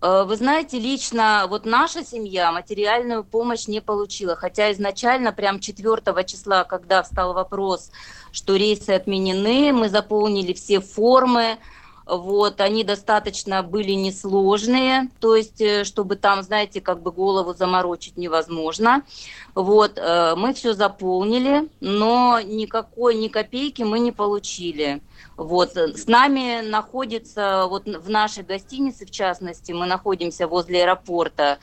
Э, 0.01 0.23
вы 0.23 0.35
знаете, 0.35 0.79
лично 0.79 1.45
вот 1.49 1.65
наша 1.65 2.05
семья 2.05 2.51
материальную 2.51 3.23
помощь 3.23 3.67
не 3.67 3.81
получила, 3.81 4.35
хотя 4.35 4.71
изначально 4.71 5.33
прям 5.33 5.59
4 5.59 6.23
числа, 6.25 6.63
когда 6.63 7.01
встал 7.01 7.33
вопрос, 7.33 7.91
что 8.31 8.55
рейсы 8.55 8.91
отменены, 8.91 9.73
мы 9.73 9.89
заполнили 9.89 10.53
все 10.53 10.79
формы, 10.79 11.57
вот, 12.05 12.59
они 12.59 12.83
достаточно 12.83 13.63
были 13.63 13.93
несложные, 13.93 15.09
то 15.19 15.35
есть, 15.35 15.61
э, 15.61 15.83
чтобы 15.83 16.15
там, 16.15 16.43
знаете, 16.43 16.81
как 16.81 17.01
бы 17.01 17.11
голову 17.11 17.53
заморочить 17.53 18.17
невозможно. 18.17 19.03
Вот, 19.55 19.97
э, 19.97 20.35
мы 20.35 20.53
все 20.53 20.73
заполнили, 20.73 21.69
но 21.79 22.39
никакой, 22.41 23.15
ни 23.15 23.27
копейки 23.29 23.83
мы 23.83 23.99
не 23.99 24.11
получили. 24.11 25.01
Вот, 25.35 25.75
с 25.75 26.07
нами 26.07 26.61
находится, 26.61 27.65
вот 27.67 27.85
в 27.85 28.09
нашей 28.09 28.43
гостинице, 28.43 29.05
в 29.05 29.11
частности, 29.11 29.71
мы 29.71 29.85
находимся 29.85 30.47
возле 30.47 30.83
аэропорта, 30.83 31.57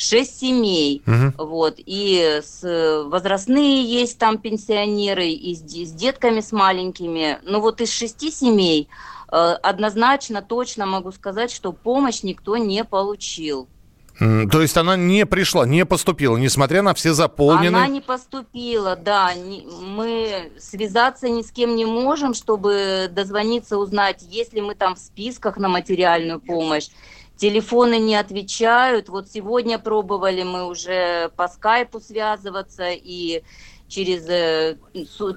шесть 0.00 0.40
семей, 0.40 1.02
угу. 1.06 1.46
вот, 1.46 1.74
и 1.76 2.40
с, 2.42 3.04
возрастные 3.06 3.84
есть 3.84 4.18
там 4.18 4.38
пенсионеры, 4.38 5.28
и 5.28 5.54
с, 5.54 5.60
с 5.60 5.92
детками 5.92 6.40
с 6.40 6.52
маленькими, 6.52 7.38
но 7.42 7.60
вот 7.60 7.80
из 7.82 7.92
шести 7.92 8.30
семей 8.30 8.88
э, 9.30 9.36
однозначно, 9.36 10.40
точно 10.40 10.86
могу 10.86 11.12
сказать, 11.12 11.50
что 11.50 11.72
помощь 11.72 12.22
никто 12.22 12.56
не 12.56 12.84
получил. 12.84 13.68
То 14.20 14.60
есть 14.60 14.76
она 14.76 14.96
не 14.96 15.24
пришла, 15.24 15.66
не 15.66 15.86
поступила, 15.86 16.36
несмотря 16.36 16.82
на 16.82 16.92
все 16.92 17.14
заполненные... 17.14 17.84
Она 17.84 17.86
не 17.86 18.02
поступила, 18.02 18.94
да. 18.94 19.32
Мы 19.80 20.52
связаться 20.58 21.30
ни 21.30 21.40
с 21.40 21.50
кем 21.50 21.74
не 21.74 21.86
можем, 21.86 22.34
чтобы 22.34 23.08
дозвониться, 23.10 23.78
узнать, 23.78 24.20
есть 24.20 24.52
ли 24.52 24.60
мы 24.60 24.74
там 24.74 24.94
в 24.94 24.98
списках 24.98 25.56
на 25.56 25.70
материальную 25.70 26.38
помощь. 26.38 26.88
Телефоны 27.36 27.98
не 27.98 28.14
отвечают. 28.14 29.08
Вот 29.08 29.30
сегодня 29.30 29.78
пробовали 29.78 30.42
мы 30.42 30.66
уже 30.66 31.30
по 31.36 31.48
скайпу 31.48 31.98
связываться 31.98 32.90
и 32.90 33.42
через 33.90 34.26
э, 34.28 34.76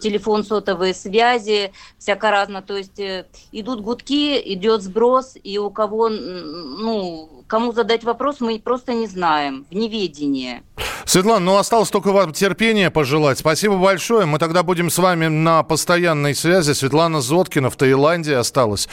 телефон 0.02 0.46
сотовой 0.46 0.94
связи, 0.94 1.74
всяко 1.98 2.32
разно. 2.32 2.62
То 2.62 2.78
есть 2.78 3.00
э, 3.00 3.26
идут 3.52 3.82
гудки, 3.82 4.40
идет 4.54 4.82
сброс, 4.82 5.36
и 5.44 5.58
у 5.58 5.70
кого, 5.70 6.10
ну, 6.10 7.44
кому 7.48 7.74
задать 7.74 8.04
вопрос, 8.04 8.40
мы 8.40 8.60
просто 8.60 8.94
не 8.94 9.08
знаем, 9.08 9.66
в 9.70 9.76
неведении. 9.76 10.64
Светлана, 11.06 11.46
ну 11.46 11.58
осталось 11.58 11.90
только 11.90 12.12
вам 12.12 12.32
терпения 12.32 12.90
пожелать. 12.90 13.40
Спасибо 13.40 13.78
большое. 13.78 14.26
Мы 14.26 14.40
тогда 14.40 14.64
будем 14.64 14.90
с 14.90 14.98
вами 14.98 15.28
на 15.28 15.64
постоянной 15.64 16.34
связи. 16.36 16.72
Светлана 16.74 17.20
Зоткина 17.22 17.70
в 17.70 17.76
Таиланде 17.76 18.38
осталась. 18.38 18.88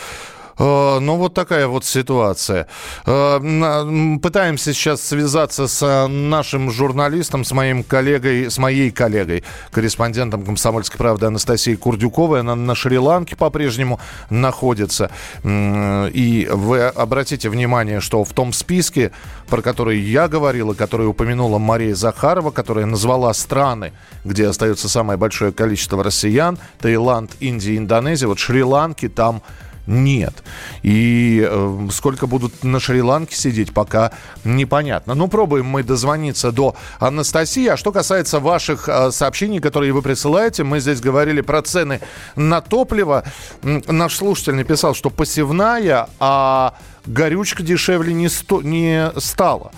Э, 0.60 0.98
ну, 1.00 1.16
вот 1.16 1.32
такая 1.32 1.66
вот 1.66 1.84
ситуация. 1.84 2.66
Э, 3.06 4.18
пытаемся 4.22 4.74
сейчас 4.74 5.00
связаться 5.00 5.66
с 5.66 5.82
э, 5.82 6.06
нашим 6.06 6.70
журналистом, 6.70 7.44
с 7.44 7.52
моим 7.52 7.82
коллегой, 7.82 8.50
с 8.50 8.58
моей 8.58 8.90
коллегой, 8.90 9.42
корреспондентом 9.72 10.44
«Комсомольской 10.44 10.98
правды» 10.98 11.26
Анастасией 11.26 11.76
Курдюковой. 11.78 12.40
Она 12.40 12.54
на 12.54 12.74
Шри-Ланке 12.74 13.36
по-прежнему 13.36 14.00
находится. 14.28 15.10
И 15.44 16.48
вы 16.52 16.82
обратите 16.82 17.48
внимание, 17.48 18.00
что 18.00 18.24
в 18.24 18.32
том 18.34 18.52
списке, 18.52 19.12
про 19.48 19.62
который 19.62 19.98
я 19.98 20.28
говорил, 20.28 20.72
и 20.72 20.74
который 20.74 21.06
упомянула 21.06 21.58
Мария 21.58 21.94
Захарова, 21.94 22.50
которая 22.50 22.84
назвала 22.84 23.32
страны, 23.32 23.92
где 24.24 24.46
остается 24.46 24.88
самое 24.88 25.18
большое 25.18 25.52
количество 25.52 26.04
россиян, 26.04 26.58
Таиланд, 26.80 27.32
Индия, 27.40 27.76
Индонезия, 27.76 28.28
вот 28.28 28.38
Шри-Ланки 28.38 29.08
там 29.08 29.42
нет. 29.86 30.34
И 30.82 31.46
э, 31.48 31.88
сколько 31.90 32.26
будут 32.26 32.64
на 32.64 32.80
Шри-Ланке 32.80 33.34
сидеть, 33.34 33.72
пока 33.72 34.12
непонятно. 34.44 35.14
Ну, 35.14 35.28
пробуем 35.28 35.66
мы 35.66 35.82
дозвониться 35.82 36.52
до 36.52 36.76
Анастасии. 36.98 37.66
А 37.66 37.76
что 37.76 37.92
касается 37.92 38.40
ваших 38.40 38.88
э, 38.88 39.10
сообщений, 39.10 39.60
которые 39.60 39.92
вы 39.92 40.02
присылаете, 40.02 40.64
мы 40.64 40.80
здесь 40.80 41.00
говорили 41.00 41.40
про 41.40 41.62
цены 41.62 42.00
на 42.36 42.60
топливо. 42.60 43.24
Наш 43.62 44.16
слушатель 44.16 44.54
написал, 44.54 44.94
что 44.94 45.10
посевная, 45.10 46.08
а 46.18 46.74
горючка 47.06 47.62
дешевле 47.62 48.12
не, 48.12 48.28
сто, 48.28 48.62
не 48.62 49.10
стала. 49.18 49.72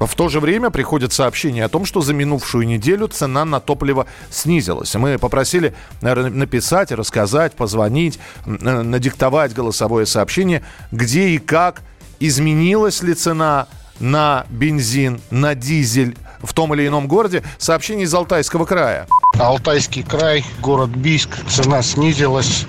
В 0.00 0.14
то 0.14 0.30
же 0.30 0.40
время 0.40 0.70
приходит 0.70 1.12
сообщение 1.12 1.64
о 1.64 1.68
том, 1.68 1.84
что 1.84 2.00
за 2.00 2.14
минувшую 2.14 2.66
неделю 2.66 3.06
цена 3.06 3.44
на 3.44 3.60
топливо 3.60 4.06
снизилась. 4.30 4.94
Мы 4.94 5.18
попросили 5.18 5.74
написать, 6.00 6.90
рассказать, 6.90 7.52
позвонить, 7.52 8.18
надиктовать 8.46 9.52
голосовое 9.52 10.06
сообщение, 10.06 10.62
где 10.90 11.28
и 11.28 11.38
как 11.38 11.82
изменилась 12.18 13.02
ли 13.02 13.12
цена 13.12 13.68
на 13.98 14.46
бензин, 14.48 15.20
на 15.30 15.54
дизель 15.54 16.16
в 16.42 16.54
том 16.54 16.72
или 16.72 16.86
ином 16.86 17.06
городе. 17.06 17.42
Сообщение 17.58 18.04
из 18.04 18.14
Алтайского 18.14 18.64
края. 18.64 19.06
Алтайский 19.38 20.02
край, 20.02 20.46
город 20.60 20.88
Бийск. 20.90 21.30
Цена 21.46 21.82
снизилась. 21.82 22.64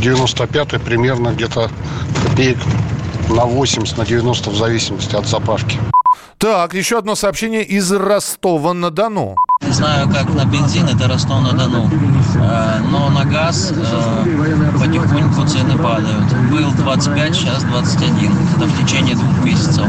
95 0.00 0.80
примерно 0.82 1.30
где-то 1.30 1.68
копеек 2.22 2.58
на 3.28 3.44
80, 3.44 3.98
на 3.98 4.06
90 4.06 4.50
в 4.50 4.56
зависимости 4.56 5.16
от 5.16 5.26
заправки. 5.26 5.78
Так, 6.40 6.72
еще 6.72 6.96
одно 6.96 7.16
сообщение 7.16 7.62
из 7.62 7.92
Ростова-на-Дону. 7.92 9.36
Не 9.60 9.72
знаю, 9.72 10.08
как 10.08 10.26
на 10.30 10.46
бензин, 10.46 10.88
это 10.88 11.06
Ростов-на-Дону. 11.06 11.90
Э, 12.36 12.78
но 12.90 13.10
на 13.10 13.26
газ 13.26 13.74
э, 13.76 14.78
потихоньку 14.78 15.46
цены 15.46 15.76
падают. 15.76 16.32
Был 16.50 16.72
25, 16.78 17.34
сейчас 17.36 17.62
21. 17.64 18.32
Это 18.56 18.64
в 18.64 18.82
течение 18.82 19.16
двух 19.16 19.44
месяцев. 19.44 19.84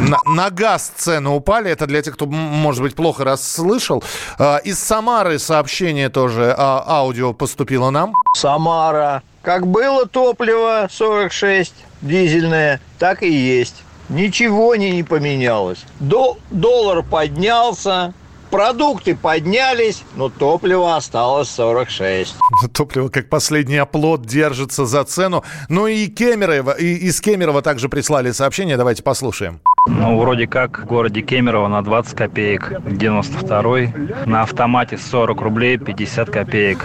На, 0.00 0.18
на 0.26 0.50
газ 0.50 0.90
цены 0.96 1.30
упали. 1.30 1.70
Это 1.70 1.86
для 1.86 2.02
тех, 2.02 2.14
кто, 2.14 2.26
может 2.26 2.82
быть, 2.82 2.96
плохо 2.96 3.22
расслышал. 3.22 4.02
Э, 4.40 4.58
из 4.64 4.80
Самары 4.80 5.38
сообщение 5.38 6.08
тоже 6.08 6.52
а, 6.58 6.82
аудио 6.88 7.32
поступило 7.34 7.90
нам. 7.90 8.14
Самара. 8.34 9.22
Как 9.42 9.68
было 9.68 10.06
топливо 10.06 10.88
46 10.90 11.72
дизельное, 12.02 12.80
так 12.98 13.22
и 13.22 13.30
есть. 13.30 13.84
Ничего 14.08 14.74
не, 14.76 14.90
не 14.90 15.02
поменялось. 15.02 15.84
До, 16.00 16.38
доллар 16.50 17.02
поднялся, 17.02 18.14
продукты 18.50 19.14
поднялись, 19.14 20.02
но 20.16 20.30
топливо 20.30 20.96
осталось 20.96 21.50
46. 21.50 22.34
Топливо 22.72 23.08
как 23.08 23.28
последний 23.28 23.76
оплот 23.76 24.24
держится 24.24 24.86
за 24.86 25.04
цену. 25.04 25.44
Ну 25.68 25.86
и 25.86 26.06
Кемерово, 26.06 26.72
и 26.72 26.94
из 26.94 27.20
Кемерово 27.20 27.62
также 27.62 27.88
прислали 27.88 28.32
сообщение. 28.32 28.76
Давайте 28.76 29.02
послушаем. 29.02 29.60
Ну, 29.86 30.18
вроде 30.18 30.46
как 30.46 30.80
в 30.80 30.84
городе 30.84 31.22
Кемерово 31.22 31.68
на 31.68 31.82
20 31.82 32.14
копеек, 32.16 32.72
92-й. 32.72 34.26
На 34.26 34.42
автомате 34.42 34.98
40 34.98 35.40
рублей 35.40 35.78
50 35.78 36.30
копеек. 36.30 36.84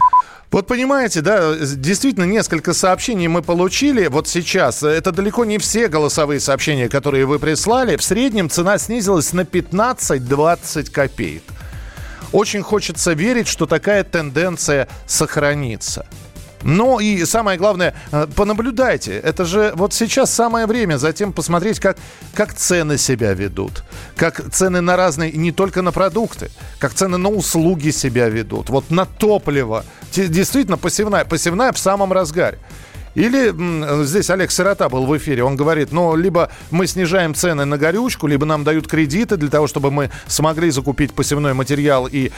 Вот 0.52 0.68
понимаете, 0.68 1.22
да, 1.22 1.56
действительно 1.56 2.26
несколько 2.26 2.74
сообщений 2.74 3.28
мы 3.28 3.42
получили 3.42 4.06
вот 4.08 4.28
сейчас. 4.28 4.84
Это 4.84 5.12
далеко 5.12 5.46
не 5.46 5.58
все 5.58 5.88
голосовые 5.88 6.40
сообщения, 6.40 6.90
которые 6.90 7.26
вы 7.26 7.40
прислали. 7.40 7.96
В 7.98 8.04
среднем 8.04 8.50
цена 8.50 8.78
снизилась 8.78 9.34
на 9.34 9.42
15-20 9.42 10.92
копеек. 10.92 11.44
Очень 12.32 12.62
хочется 12.62 13.14
верить, 13.14 13.48
что 13.48 13.66
такая 13.66 14.04
тенденция 14.04 14.88
сохранится. 15.08 16.06
Но 16.64 17.00
и 17.00 17.26
самое 17.26 17.58
главное, 17.58 17.94
э, 18.12 18.28
понаблюдайте. 18.36 19.14
Это 19.18 19.46
же 19.46 19.74
вот 19.76 19.94
сейчас 19.94 20.34
самое 20.34 20.66
время 20.66 20.98
затем 20.98 21.34
посмотреть, 21.34 21.80
как, 21.80 21.98
как 22.34 22.54
цены 22.54 22.98
себя 22.98 23.34
ведут. 23.34 23.84
Как 24.16 24.52
цены 24.52 24.82
на 24.82 24.96
разные, 24.96 25.32
не 25.32 25.52
только 25.52 25.82
на 25.82 25.92
продукты, 25.92 26.50
как 26.80 26.94
цены 26.94 27.18
на 27.18 27.30
услуги 27.30 27.92
себя 27.92 28.30
ведут. 28.30 28.70
Вот 28.70 28.90
на 28.92 29.06
топливо. 29.06 29.86
Действительно, 30.14 30.78
посевная, 30.78 31.26
посевная 31.26 31.72
в 31.72 31.78
самом 31.78 32.14
разгаре. 32.14 32.60
Или 33.16 33.54
здесь 34.06 34.30
Олег 34.30 34.52
Сирота 34.52 34.90
был 34.90 35.06
в 35.06 35.18
эфире, 35.18 35.44
он 35.44 35.56
говорит, 35.56 35.92
ну, 35.92 36.16
либо 36.16 36.50
мы 36.72 36.88
снижаем 36.88 37.36
цены 37.36 37.66
на 37.66 37.78
горючку, 37.78 38.28
либо 38.28 38.46
нам 38.46 38.64
дают 38.64 38.88
кредиты 38.88 39.38
для 39.38 39.50
того, 39.50 39.68
чтобы 39.68 39.92
мы 39.92 40.10
смогли 40.28 40.72
закупить 40.72 41.14
посевной 41.14 41.54
материал 41.54 42.08
и 42.12 42.32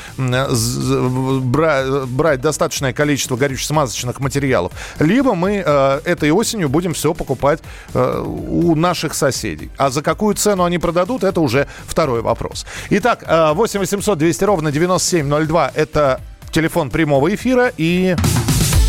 брать 1.45 2.41
достаточное 2.41 2.93
количество 2.93 3.35
горюче-смазочных 3.35 4.19
материалов. 4.19 4.71
Либо 4.99 5.35
мы 5.35 5.63
э, 5.65 5.99
этой 6.05 6.31
осенью 6.31 6.69
будем 6.69 6.93
все 6.93 7.13
покупать 7.13 7.59
э, 7.93 8.23
у 8.25 8.75
наших 8.75 9.13
соседей. 9.13 9.69
А 9.77 9.89
за 9.89 10.01
какую 10.01 10.35
цену 10.35 10.63
они 10.63 10.77
продадут, 10.77 11.23
это 11.23 11.41
уже 11.41 11.67
второй 11.87 12.21
вопрос. 12.21 12.65
Итак, 12.89 13.23
э, 13.27 13.53
8 13.53 13.79
800 13.79 14.17
200 14.17 14.43
ровно 14.43 14.71
9702 14.71 15.71
это 15.75 16.21
телефон 16.51 16.89
прямого 16.89 17.33
эфира 17.33 17.71
и... 17.77 18.15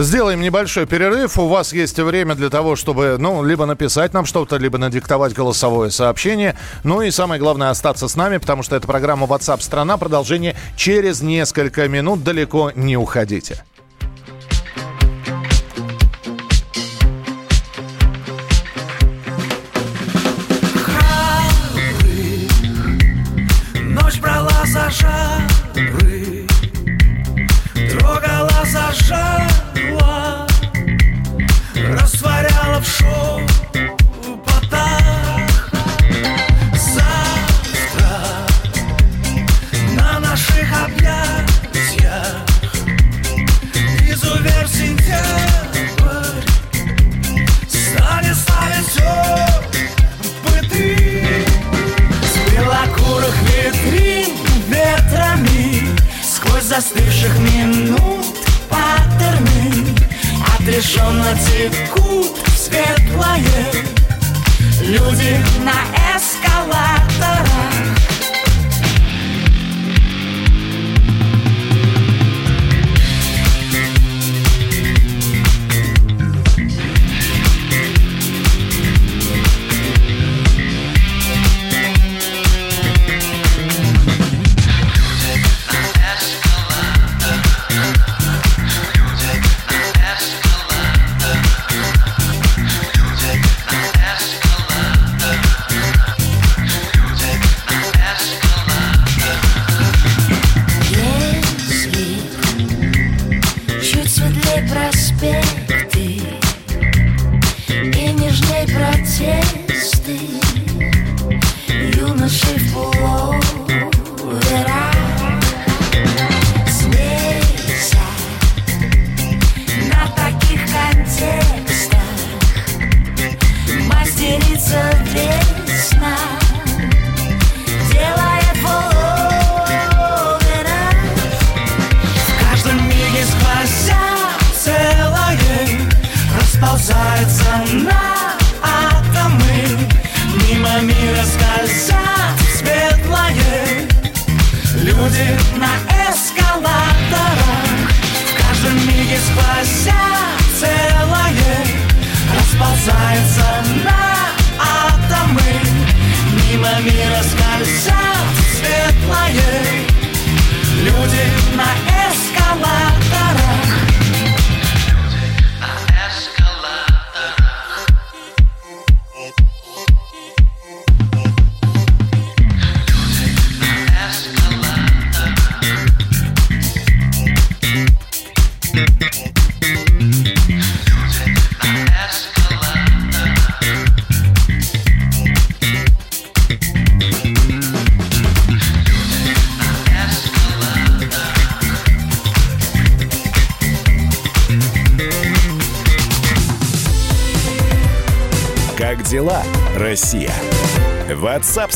Сделаем 0.00 0.40
небольшой 0.40 0.86
перерыв. 0.86 1.40
У 1.40 1.48
вас 1.48 1.72
есть 1.72 1.98
время 1.98 2.36
для 2.36 2.50
того, 2.50 2.76
чтобы, 2.76 3.16
ну, 3.18 3.42
либо 3.42 3.66
написать 3.66 4.14
нам 4.14 4.26
что-то, 4.26 4.56
либо 4.56 4.78
надиктовать 4.78 5.32
голосовое 5.32 5.90
сообщение. 5.90 6.56
Ну 6.84 7.02
и 7.02 7.10
самое 7.10 7.40
главное, 7.40 7.70
остаться 7.70 8.06
с 8.06 8.14
нами, 8.14 8.36
потому 8.36 8.62
что 8.62 8.76
это 8.76 8.86
программа 8.86 9.26
WhatsApp 9.26 9.60
страна. 9.60 9.96
Продолжение 9.96 10.54
через 10.76 11.20
несколько 11.20 11.88
минут. 11.88 12.22
Далеко 12.22 12.70
не 12.76 12.96
уходите. 12.96 13.64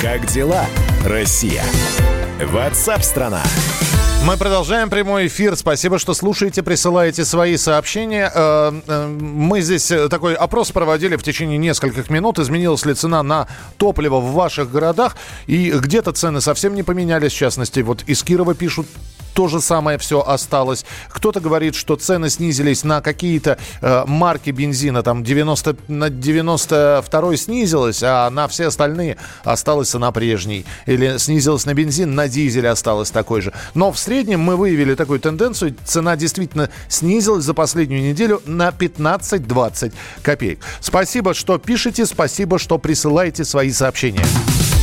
Как 0.00 0.26
дела, 0.26 0.64
Россия? 1.04 1.64
Ватсап-страна! 2.40 3.42
Мы 4.24 4.36
продолжаем 4.36 4.90
прямой 4.90 5.26
эфир. 5.26 5.56
Спасибо, 5.56 5.98
что 5.98 6.14
слушаете, 6.14 6.62
присылаете 6.62 7.24
свои 7.24 7.56
сообщения. 7.56 8.30
Э, 8.32 8.80
э, 8.86 9.06
Мы 9.08 9.60
здесь 9.60 9.90
э, 9.90 10.08
такой 10.08 10.34
опрос 10.34 10.70
проводили 10.70 11.16
в 11.16 11.24
течение 11.24 11.58
нескольких 11.58 12.10
минут. 12.10 12.38
Изменилась 12.38 12.86
ли 12.86 12.94
цена 12.94 13.24
на 13.24 13.48
топливо 13.76 14.20
в 14.20 14.34
ваших 14.34 14.70
городах? 14.70 15.16
И 15.48 15.72
где-то 15.72 16.12
цены 16.12 16.40
совсем 16.40 16.76
не 16.76 16.84
поменялись. 16.84 17.32
В 17.32 17.36
частности, 17.36 17.80
вот 17.80 18.04
из 18.06 18.22
Кирова 18.22 18.54
пишут, 18.54 18.86
то 19.38 19.46
же 19.46 19.60
самое 19.60 19.98
все 19.98 20.20
осталось. 20.20 20.84
Кто-то 21.10 21.38
говорит, 21.38 21.76
что 21.76 21.94
цены 21.94 22.28
снизились 22.28 22.82
на 22.82 23.00
какие-то 23.00 23.56
э, 23.80 24.02
марки 24.04 24.50
бензина, 24.50 25.04
там 25.04 25.22
90, 25.22 25.76
на 25.86 26.10
92 26.10 27.36
снизилась, 27.36 28.02
а 28.02 28.28
на 28.30 28.48
все 28.48 28.66
остальные 28.66 29.16
осталась 29.44 29.90
цена 29.90 30.10
прежней. 30.10 30.66
Или 30.86 31.18
снизилась 31.18 31.66
на 31.66 31.74
бензин, 31.74 32.16
на 32.16 32.26
дизель 32.26 32.66
осталась 32.66 33.12
такой 33.12 33.40
же. 33.40 33.52
Но 33.74 33.92
в 33.92 33.98
среднем 34.00 34.40
мы 34.40 34.56
выявили 34.56 34.96
такую 34.96 35.20
тенденцию. 35.20 35.76
Цена 35.84 36.16
действительно 36.16 36.68
снизилась 36.88 37.44
за 37.44 37.54
последнюю 37.54 38.02
неделю 38.02 38.42
на 38.44 38.70
15-20 38.70 39.92
копеек. 40.20 40.58
Спасибо, 40.80 41.32
что 41.32 41.58
пишете, 41.58 42.06
спасибо, 42.06 42.58
что 42.58 42.76
присылаете 42.78 43.44
свои 43.44 43.70
сообщения. 43.70 44.26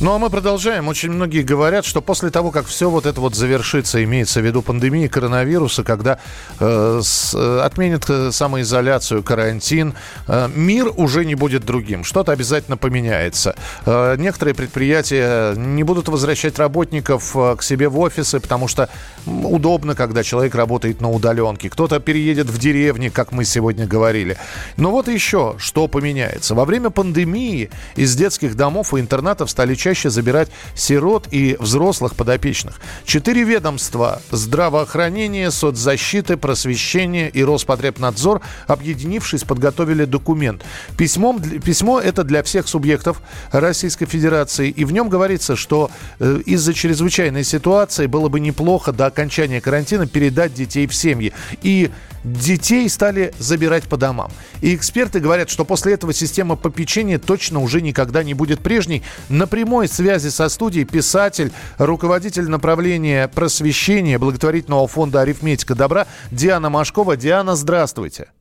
Ну 0.00 0.14
а 0.14 0.18
мы 0.20 0.30
продолжаем. 0.30 0.86
Очень 0.86 1.10
многие 1.10 1.42
говорят, 1.42 1.84
что 1.84 2.00
после 2.00 2.30
того, 2.30 2.52
как 2.52 2.66
все 2.66 2.88
вот 2.88 3.04
это 3.04 3.20
вот 3.20 3.34
завершится, 3.34 4.04
имеется 4.04 4.40
в 4.40 4.44
виду 4.44 4.62
пандемии 4.62 5.08
коронавируса, 5.08 5.82
когда 5.82 6.20
э, 6.60 7.00
с, 7.02 7.34
э, 7.34 7.60
отменят 7.64 8.08
э, 8.08 8.30
самоизоляцию, 8.30 9.24
карантин, 9.24 9.94
э, 10.28 10.48
мир 10.54 10.92
уже 10.94 11.24
не 11.24 11.34
будет 11.34 11.64
другим. 11.64 12.04
Что-то 12.04 12.30
обязательно 12.30 12.76
поменяется. 12.76 13.56
Э, 13.86 14.14
некоторые 14.16 14.54
предприятия 14.54 15.56
не 15.56 15.82
будут 15.82 16.06
возвращать 16.06 16.60
работников 16.60 17.34
э, 17.34 17.56
к 17.56 17.64
себе 17.64 17.88
в 17.88 17.98
офисы, 17.98 18.38
потому 18.38 18.68
что 18.68 18.88
удобно, 19.26 19.96
когда 19.96 20.22
человек 20.22 20.54
работает 20.54 21.00
на 21.00 21.10
удаленке. 21.10 21.70
Кто-то 21.70 21.98
переедет 21.98 22.46
в 22.46 22.58
деревни, 22.58 23.08
как 23.08 23.32
мы 23.32 23.44
сегодня 23.44 23.84
говорили. 23.84 24.36
Но 24.76 24.92
вот 24.92 25.08
еще 25.08 25.56
что 25.58 25.88
поменяется. 25.88 26.54
Во 26.54 26.64
время 26.64 26.90
пандемии 26.90 27.70
из 27.96 28.14
детских 28.14 28.54
домов 28.54 28.94
и 28.94 29.00
интернатов 29.00 29.50
стали 29.50 29.74
чаще 29.88 30.10
забирать 30.10 30.50
сирот 30.74 31.28
и 31.30 31.56
взрослых 31.58 32.14
подопечных. 32.14 32.78
Четыре 33.06 33.44
ведомства– 33.44 34.20
здравоохранение, 34.30 35.50
соцзащиты, 35.50 36.36
просвещение 36.36 37.30
и 37.30 37.42
Роспотребнадзор, 37.42 38.42
объединившись, 38.66 39.44
подготовили 39.44 40.04
документ. 40.04 40.62
Письмом, 40.98 41.40
письмо 41.40 42.00
это 42.00 42.22
для 42.22 42.42
всех 42.42 42.68
субъектов 42.68 43.22
Российской 43.50 44.04
Федерации, 44.04 44.68
и 44.68 44.84
в 44.84 44.92
нем 44.92 45.08
говорится, 45.08 45.56
что 45.56 45.90
э, 46.20 46.42
из-за 46.44 46.74
чрезвычайной 46.74 47.44
ситуации 47.44 48.04
было 48.04 48.28
бы 48.28 48.40
неплохо 48.40 48.92
до 48.92 49.06
окончания 49.06 49.62
карантина 49.62 50.06
передать 50.06 50.52
детей 50.52 50.86
в 50.86 50.94
семьи. 50.94 51.32
И 51.62 51.90
детей 52.24 52.88
стали 52.88 53.32
забирать 53.38 53.84
по 53.84 53.96
домам. 53.96 54.30
И 54.60 54.74
эксперты 54.74 55.20
говорят, 55.20 55.50
что 55.50 55.64
после 55.64 55.94
этого 55.94 56.12
система 56.12 56.56
попечения 56.56 57.18
точно 57.18 57.60
уже 57.60 57.80
никогда 57.80 58.22
не 58.22 58.34
будет 58.34 58.60
прежней. 58.60 59.02
На 59.28 59.46
прямой 59.78 59.88
связи 59.88 60.28
со 60.28 60.48
студией 60.48 60.84
писатель, 60.84 61.52
руководитель 61.78 62.48
направления 62.48 63.28
просвещения 63.28 64.18
благотворительного 64.18 64.88
фонда 64.88 65.20
«Арифметика 65.20 65.76
добра» 65.76 66.08
Диана 66.32 66.68
Машкова. 66.68 67.16
Диана, 67.16 67.54
здравствуйте. 67.54 68.32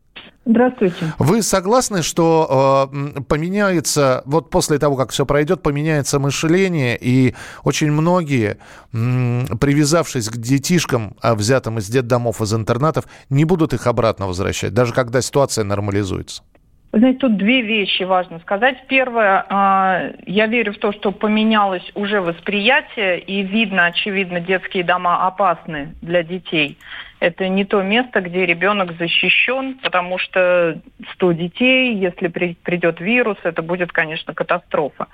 Здравствуйте. 0.48 1.14
Вы 1.20 1.44
согласны, 1.44 2.02
что 2.02 2.90
э, 2.92 3.22
поменяется, 3.22 4.24
вот 4.26 4.50
после 4.50 4.80
того, 4.80 4.96
как 4.96 5.12
все 5.12 5.28
пройдет, 5.28 5.62
поменяется 5.62 6.18
мышление, 6.18 6.98
и 7.00 7.36
очень 7.64 7.92
многие, 7.92 8.58
м, 8.92 9.46
привязавшись 9.60 10.30
к 10.30 10.38
детишкам, 10.38 11.18
а 11.22 11.36
взятым 11.36 11.78
из 11.78 11.88
детдомов, 11.88 12.42
из 12.42 12.52
интернатов, 12.52 13.06
не 13.30 13.46
будут 13.46 13.74
их 13.74 13.86
обратно 13.86 14.26
возвращать, 14.26 14.74
даже 14.74 14.92
когда 14.92 15.22
ситуация 15.22 15.66
нормализуется? 15.66 16.42
Знаете, 16.94 17.20
тут 17.20 17.38
две 17.38 17.62
вещи 17.62 18.04
важно 18.04 18.40
сказать. 18.40 18.86
Первое, 18.88 19.46
э, 19.50 20.14
я 20.26 20.48
верю 20.48 20.74
в 20.74 20.78
то, 20.78 20.92
что 20.94 21.12
поменялось 21.12 21.92
уже 21.96 22.22
восприятие, 22.22 23.20
и 23.20 23.44
видно, 23.44 23.86
очевидно, 23.86 24.40
детские 24.40 24.84
дома 24.84 25.28
опасны 25.28 25.96
для 26.02 26.24
детей 26.24 26.78
это 27.20 27.48
не 27.48 27.66
то 27.66 27.82
место, 27.82 28.22
где 28.22 28.46
ребенок 28.46 28.94
защищен, 28.98 29.80
потому 29.82 30.18
что 30.18 30.80
100 31.14 31.32
детей, 31.34 31.96
если 31.96 32.28
при, 32.28 32.56
придет 32.64 33.00
вирус, 33.00 33.38
это 33.44 33.62
будет, 33.62 33.92
конечно, 33.92 34.34
катастрофа. 34.34 35.08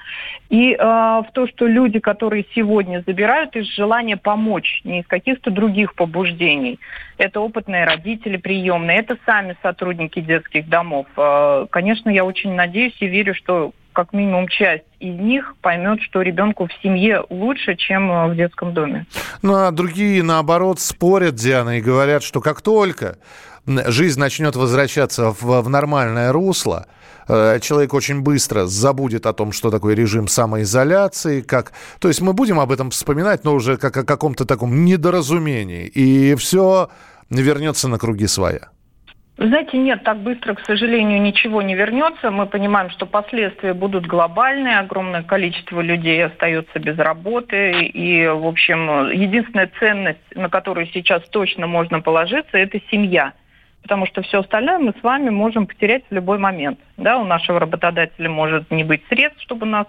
И 0.50 0.74
э, 0.74 0.78
в 0.78 1.28
то, 1.34 1.48
что 1.48 1.66
люди, 1.66 2.00
которые 2.00 2.46
сегодня 2.54 3.04
забирают 3.06 3.56
из 3.56 3.68
желания 3.74 4.18
помочь, 4.18 4.82
не 4.84 5.00
из 5.00 5.08
каких-то 5.08 5.50
других 5.52 5.96
побуждений, 5.96 6.80
это 7.18 7.40
опытные 7.40 7.86
родители 7.86 8.38
приемные, 8.38 9.00
это 9.00 9.18
сами 9.26 9.56
сотрудники 9.62 10.20
детских 10.20 10.68
домов. 10.68 11.08
Э, 11.16 11.68
конечно, 11.70 12.10
я 12.10 12.26
очень 12.26 12.54
надеюсь 12.54 12.98
и 13.00 13.08
верю, 13.08 13.34
что 13.34 13.72
как 13.94 14.14
минимум 14.14 14.48
часть 14.48 14.84
из 15.00 15.16
них 15.20 15.56
поймет, 15.62 16.02
что 16.02 16.22
ребенку 16.22 16.68
в 16.68 16.74
семье 16.82 17.24
лучше, 17.30 17.76
чем 17.76 18.12
э, 18.12 18.28
в 18.28 18.36
детском 18.36 18.74
доме. 18.74 19.06
Ну 19.42 19.56
а 19.56 19.72
другие, 19.72 20.24
наоборот, 20.24 20.80
спорят, 20.80 21.36
Диана, 21.36 21.78
и 21.78 21.82
говорят, 21.82 22.24
что 22.24 22.42
как 22.42 22.62
только 22.62 23.18
жизнь 23.66 24.20
начнет 24.20 24.56
возвращаться 24.56 25.32
в, 25.32 25.62
в 25.62 25.70
нормальное 25.70 26.32
русло, 26.32 26.88
э, 27.28 27.60
человек 27.62 27.94
очень 27.94 28.22
быстро 28.22 28.66
забудет 28.66 29.26
о 29.26 29.34
том, 29.34 29.52
что 29.52 29.72
такое 29.72 29.96
режим 29.96 30.28
самоизоляции, 30.28 31.42
как... 31.42 31.72
То 32.00 32.08
есть 32.08 32.22
мы 32.22 32.34
будем 32.34 32.60
об 32.60 32.72
этом 32.72 32.92
вспоминать, 32.92 33.44
но 33.44 33.54
уже 33.54 33.78
как 33.78 33.96
о 33.98 34.04
каком-то 34.04 34.46
таком 34.46 34.84
недоразумении, 34.86 35.86
и 35.86 36.36
все 36.36 36.90
вернется 37.30 37.88
на 37.88 37.98
круги 37.98 38.28
своя. 38.28 38.73
Вы 39.36 39.48
знаете, 39.48 39.78
нет, 39.78 40.04
так 40.04 40.20
быстро, 40.20 40.54
к 40.54 40.66
сожалению, 40.66 41.20
ничего 41.20 41.64
не 41.64 41.74
вернется. 41.74 42.30
Мы 42.30 42.46
понимаем, 42.46 42.92
что 42.92 43.08
последствия 43.08 43.74
будут 43.74 44.06
глобальные, 44.06 44.78
огромное 44.78 45.24
количество 45.24 45.82
людей 45.82 46.24
остается 46.24 46.78
без 46.80 46.98
работы. 47.00 47.82
И, 47.82 48.28
в 48.28 48.46
общем, 48.46 49.10
единственная 49.10 49.72
ценность, 49.80 50.36
на 50.36 50.50
которую 50.50 50.86
сейчас 50.88 51.24
точно 51.30 51.66
можно 51.66 52.00
положиться, 52.00 52.58
это 52.58 52.80
семья. 52.92 53.34
Потому 53.84 54.08
что 54.08 54.22
все 54.22 54.40
остальное 54.40 54.80
мы 54.80 54.94
с 54.98 55.04
вами 55.04 55.30
можем 55.30 55.68
потерять 55.68 56.04
в 56.10 56.14
любой 56.14 56.38
момент. 56.38 56.80
Да, 56.98 57.18
у 57.18 57.26
нашего 57.26 57.60
работодателя 57.60 58.30
может 58.30 58.72
не 58.72 58.84
быть 58.84 59.04
средств, 59.10 59.42
чтобы 59.42 59.66
нас 59.66 59.88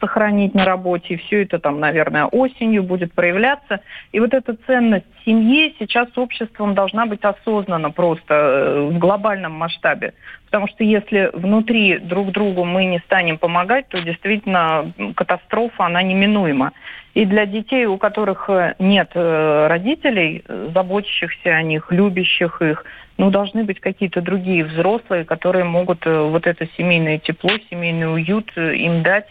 сохранить 0.00 0.54
на 0.54 0.64
работе, 0.64 1.14
и 1.14 1.16
все 1.16 1.42
это 1.42 1.58
там, 1.58 1.78
наверное, 1.78 2.26
осенью 2.26 2.82
будет 2.82 3.12
проявляться. 3.12 3.80
И 4.12 4.20
вот 4.20 4.34
эта 4.34 4.56
ценность 4.66 5.06
семьи 5.24 5.74
сейчас 5.78 6.08
обществом 6.16 6.74
должна 6.74 7.06
быть 7.06 7.22
осознана 7.22 7.90
просто 7.90 8.34
э, 8.34 8.80
в 8.90 8.98
глобальном 8.98 9.52
масштабе. 9.52 10.14
Потому 10.46 10.66
что 10.68 10.82
если 10.82 11.30
внутри 11.32 11.98
друг 11.98 12.32
другу 12.32 12.64
мы 12.64 12.86
не 12.86 12.98
станем 13.00 13.38
помогать, 13.38 13.88
то 13.88 14.00
действительно 14.00 14.92
катастрофа, 15.14 15.86
она 15.86 16.02
неминуема. 16.02 16.72
И 17.14 17.24
для 17.24 17.44
детей, 17.46 17.86
у 17.86 17.98
которых 17.98 18.48
э, 18.48 18.74
нет 18.78 19.10
э, 19.14 19.66
родителей, 19.68 20.44
заботящихся 20.74 21.50
о 21.50 21.62
них, 21.62 21.90
любящих 21.90 22.62
их, 22.62 22.84
ну, 23.20 23.30
должны 23.30 23.64
быть 23.64 23.80
какие-то 23.80 24.22
другие 24.22 24.64
взрослые, 24.64 25.26
которые 25.26 25.64
могут 25.64 26.06
вот 26.06 26.46
это 26.46 26.66
семейное 26.78 27.18
тепло, 27.18 27.50
семейный 27.68 28.10
уют 28.10 28.50
им 28.56 29.02
дать 29.02 29.26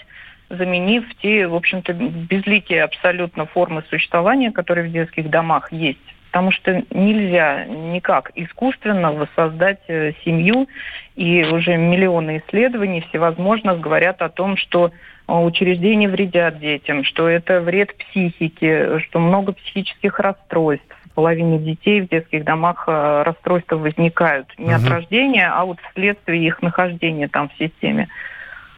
заменив 0.49 1.03
те, 1.21 1.47
в 1.47 1.55
общем-то, 1.55 1.93
безликие 1.93 2.83
абсолютно 2.83 3.45
формы 3.45 3.83
существования, 3.89 4.51
которые 4.51 4.87
в 4.87 4.91
детских 4.91 5.29
домах 5.29 5.71
есть. 5.71 5.99
Потому 6.31 6.51
что 6.51 6.83
нельзя 6.91 7.65
никак 7.65 8.31
искусственно 8.35 9.11
воссоздать 9.11 9.81
э, 9.87 10.13
семью, 10.23 10.67
и 11.15 11.43
уже 11.43 11.75
миллионы 11.75 12.43
исследований 12.45 13.03
всевозможных 13.09 13.79
говорят 13.79 14.21
о 14.21 14.29
том, 14.29 14.55
что 14.55 14.91
э, 15.27 15.33
учреждения 15.33 16.07
вредят 16.07 16.59
детям, 16.59 17.03
что 17.03 17.27
это 17.27 17.61
вред 17.61 17.95
психике, 17.95 18.99
что 18.99 19.19
много 19.19 19.53
психических 19.53 20.19
расстройств. 20.19 20.98
Половине 21.19 21.59
детей 21.59 21.99
в 21.99 22.07
детских 22.07 22.45
домах 22.45 22.85
э, 22.87 23.23
расстройства 23.25 23.75
возникают 23.75 24.47
не 24.57 24.73
угу. 24.73 24.75
от 24.75 24.87
рождения, 24.87 25.51
а 25.53 25.65
вот 25.65 25.77
вследствие 25.91 26.47
их 26.47 26.61
нахождения 26.61 27.27
там 27.27 27.49
в 27.49 27.57
системе. 27.57 28.07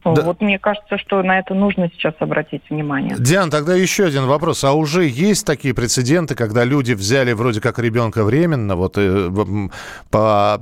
Да. 0.04 0.22
Вот 0.22 0.40
мне 0.40 0.58
кажется, 0.58 0.98
что 0.98 1.22
на 1.22 1.38
это 1.38 1.54
нужно 1.54 1.88
сейчас 1.94 2.14
обратить 2.18 2.62
внимание. 2.68 3.14
Диан, 3.16 3.48
тогда 3.48 3.76
еще 3.76 4.06
один 4.06 4.26
вопрос. 4.26 4.64
А 4.64 4.72
уже 4.72 5.04
есть 5.04 5.46
такие 5.46 5.72
прецеденты, 5.72 6.34
когда 6.34 6.64
люди 6.64 6.94
взяли 6.94 7.32
вроде 7.32 7.60
как 7.60 7.78
ребенка 7.78 8.24
временно, 8.24 8.74
вот 8.74 8.94
э, 8.96 9.30
по 10.10 10.60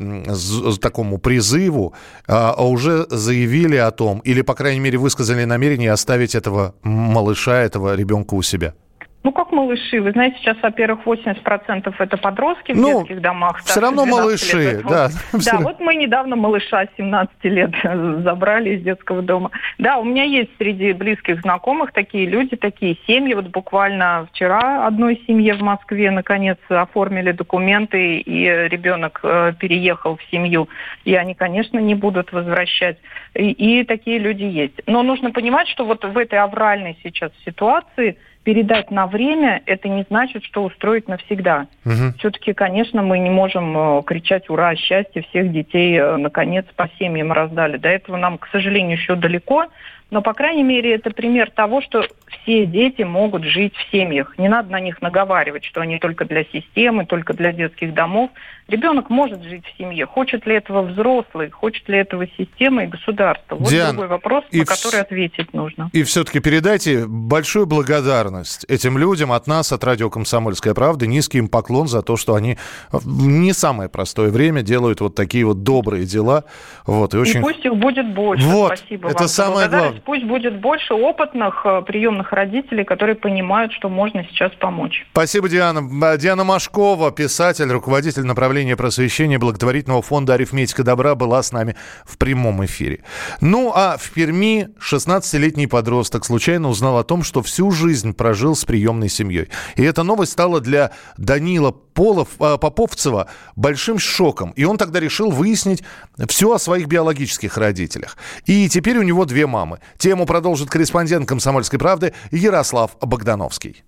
такому 0.83 1.17
призыву, 1.17 1.95
а, 2.29 2.55
а 2.59 2.63
уже 2.63 3.07
заявили 3.09 3.77
о 3.77 3.91
том, 3.91 4.19
или, 4.19 4.43
по 4.43 4.53
крайней 4.53 4.81
мере, 4.81 4.99
высказали 4.99 5.45
намерение 5.45 5.93
оставить 5.93 6.35
этого 6.35 6.75
малыша, 6.83 7.57
этого 7.63 7.97
ребенка 7.97 8.35
у 8.35 8.43
себя? 8.43 8.75
Ну, 9.23 9.33
как 9.33 9.53
малыши. 9.53 10.01
Вы 10.01 10.13
знаете, 10.13 10.39
сейчас, 10.39 10.57
во-первых, 10.63 11.05
80% 11.05 11.95
это 11.99 12.17
подростки 12.17 12.73
в 12.73 12.77
ну, 12.77 13.01
детских 13.01 13.21
домах. 13.21 13.61
Все 13.65 13.79
равно 13.79 14.07
малыши, 14.07 14.77
лет. 14.77 14.87
да. 14.87 15.11
Да, 15.33 15.59
вот 15.59 15.79
мы 15.79 15.95
недавно 15.95 16.37
малыша 16.37 16.87
17 16.97 17.35
лет 17.45 17.71
забрали 17.83 18.77
из 18.77 18.83
детского 18.83 19.21
дома. 19.21 19.51
Да, 19.79 19.99
у 19.99 20.05
меня 20.05 20.25
есть 20.25 20.51
среди 20.57 20.93
близких 20.95 21.41
знакомых 21.43 21.93
такие 21.93 22.27
люди, 22.27 22.57
такие 22.57 22.97
семьи. 23.07 23.35
Вот 23.35 23.49
буквально 23.49 24.27
вчера 24.33 24.87
одной 24.87 25.23
семье 25.27 25.55
в 25.55 25.61
Москве 25.61 26.11
наконец 26.11 26.59
оформили 26.71 27.33
документы, 27.33 28.21
и 28.21 28.45
ребенок 28.69 29.21
э, 29.23 29.53
переехал 29.59 30.17
в 30.17 30.23
семью. 30.31 30.69
И 31.05 31.15
они, 31.15 31.35
конечно, 31.35 31.79
не 31.79 31.95
будут 31.95 32.33
возвращать. 32.33 32.97
И, 33.35 33.51
и 33.51 33.85
такие 33.85 34.19
люди 34.19 34.45
есть. 34.45 34.81
Но 34.87 35.03
нужно 35.03 35.31
понимать, 35.31 35.69
что 35.69 35.85
вот 35.85 36.05
в 36.05 36.17
этой 36.17 36.39
авральной 36.39 36.99
сейчас 37.03 37.33
ситуации– 37.45 38.17
передать 38.45 38.91
на 38.91 39.07
время, 39.07 39.63
это 39.67 39.89
не 39.89 40.05
значит, 40.09 40.45
что 40.45 40.65
устроить 40.65 41.09
навсегда. 41.09 41.67
Угу. 41.85 42.15
Все-таки, 42.19 42.53
конечно, 42.53 43.03
мы 43.03 43.19
не 43.19 43.31
можем 43.31 43.77
э, 43.77 44.03
кричать 44.03 44.49
«Ура! 44.49 44.75
Счастье! 44.77 45.23
Всех 45.29 45.53
детей, 45.53 45.99
э, 45.99 46.17
наконец, 46.17 46.65
по 46.75 46.89
семьям 46.99 47.33
раздали». 47.33 47.77
До 47.77 47.89
этого 47.89 48.17
нам, 48.17 48.39
к 48.39 48.49
сожалению, 48.49 48.97
еще 48.97 49.15
далеко, 49.15 49.67
Но, 50.11 50.23
по 50.23 50.35
крайней 50.35 50.63
мере, 50.63 50.95
это 50.95 51.11
пример 51.11 51.51
того, 51.51 51.81
что 51.81 52.05
все 52.43 52.67
дети 52.67 53.03
могут 53.03 53.45
жить 53.45 53.75
в 53.77 53.91
семьях. 53.91 54.35
Не 54.39 54.49
надо 54.49 54.71
на 54.73 54.81
них 54.81 55.01
наговаривать, 55.03 55.65
что 55.65 55.81
они 55.81 55.99
только 55.99 56.25
для 56.25 56.45
системы, 56.45 57.07
только 57.07 57.33
для 57.33 57.53
детских 57.53 57.95
домов. 57.95 58.31
Ребенок 58.67 59.11
может 59.11 59.43
жить 59.43 59.65
в 59.67 59.79
семье. 59.79 60.07
Хочет 60.07 60.47
ли 60.47 60.55
этого 60.55 60.83
взрослый, 60.83 61.51
хочет 61.51 61.89
ли 61.89 61.99
этого 61.99 62.27
система 62.39 62.85
и 62.85 62.87
государство? 62.87 63.57
Вот 63.57 63.69
Диан, 63.69 63.91
другой 63.97 64.09
вопрос, 64.09 64.45
и 64.51 64.59
на 64.59 64.65
в- 64.65 64.69
который 64.69 65.01
ответить 65.01 65.53
нужно. 65.53 65.91
И 65.93 66.03
все-таки 66.05 66.41
передайте 66.41 67.05
большую 67.07 67.67
благодарность 67.67 68.65
этим 68.69 68.97
людям 68.97 69.33
от 69.33 69.47
нас, 69.47 69.73
от 69.73 69.83
радио 69.83 70.09
«Комсомольская 70.09 70.75
правда». 70.75 71.07
Низкий 71.07 71.39
им 71.39 71.49
поклон 71.49 71.89
за 71.89 72.03
то, 72.03 72.17
что 72.17 72.35
они 72.35 72.59
в 72.93 73.07
не 73.07 73.53
самое 73.53 73.89
простое 73.89 74.31
время 74.31 74.63
делают 74.63 75.01
вот 75.01 75.15
такие 75.15 75.45
вот 75.45 75.63
добрые 75.63 76.05
дела. 76.05 76.45
Вот, 76.87 77.15
и 77.15 77.19
очень... 77.19 77.41
И 77.41 77.43
пусть 77.43 77.65
их 77.65 77.75
будет 77.75 78.15
больше. 78.15 78.47
Вот, 78.47 78.79
Спасибо 78.79 79.09
это 79.09 79.19
вам. 79.21 79.29
самое 79.29 79.69
благодарность. 79.69 80.00
Пусть 80.05 80.25
будет 80.25 80.61
больше 80.61 80.95
опытных 80.95 81.63
э, 81.65 81.83
приемных 81.83 82.33
родителей, 82.33 82.85
которые 82.85 83.17
понимают, 83.17 83.73
что 83.73 83.89
можно 83.89 84.25
сейчас 84.31 84.53
помочь. 84.53 85.07
Спасибо, 85.13 85.49
Диана. 85.49 85.83
А, 86.03 86.17
Диана 86.17 86.45
Машкова, 86.45 87.13
писатель, 87.13 87.71
руководитель 87.71 88.25
направления 88.25 88.77
просвещения 88.77 89.39
благотворительного 89.39 90.03
фонда 90.03 90.35
«Арифметика 90.35 90.83
добра» 90.85 91.15
была 91.15 91.43
с 91.43 91.53
нами 91.53 91.77
в 92.05 92.19
прямом 92.19 92.65
эфире. 92.65 93.05
Ну, 93.41 93.73
а 93.75 93.97
в 93.97 94.11
Перми 94.13 94.69
16-летний 94.81 95.67
подросток 95.67 96.25
случайно 96.25 96.69
узнал 96.69 96.99
о 96.99 97.05
том, 97.05 97.23
что 97.23 97.43
всю 97.43 97.71
жизнь 97.71 98.15
прожил 98.15 98.55
с 98.55 98.65
приемной 98.65 99.09
семьей. 99.09 99.49
И 99.77 99.83
эта 99.83 100.03
новость 100.03 100.33
стала 100.33 100.61
для 100.61 100.93
Данила 101.17 101.71
Полов, 101.71 102.29
а, 102.39 102.57
Поповцева 102.57 103.29
большим 103.57 103.99
шоком. 103.99 104.53
И 104.53 104.65
он 104.65 104.79
тогда 104.79 105.01
решил 105.01 105.31
выяснить 105.31 105.83
все 106.29 106.53
о 106.53 106.59
своих 106.59 106.87
биологических 106.87 107.57
родителях. 107.59 108.17
И 108.47 108.69
теперь 108.69 108.99
у 108.99 109.03
него 109.03 109.25
две 109.25 109.47
мамы. 109.47 109.81
Тему 109.99 110.27
продолжит 110.27 110.71
корреспондент 110.71 111.29
«Комсомольской 111.29 111.79
правды» 111.79 112.13
Ярослав 112.31 112.97
Богдановский. 113.01 113.85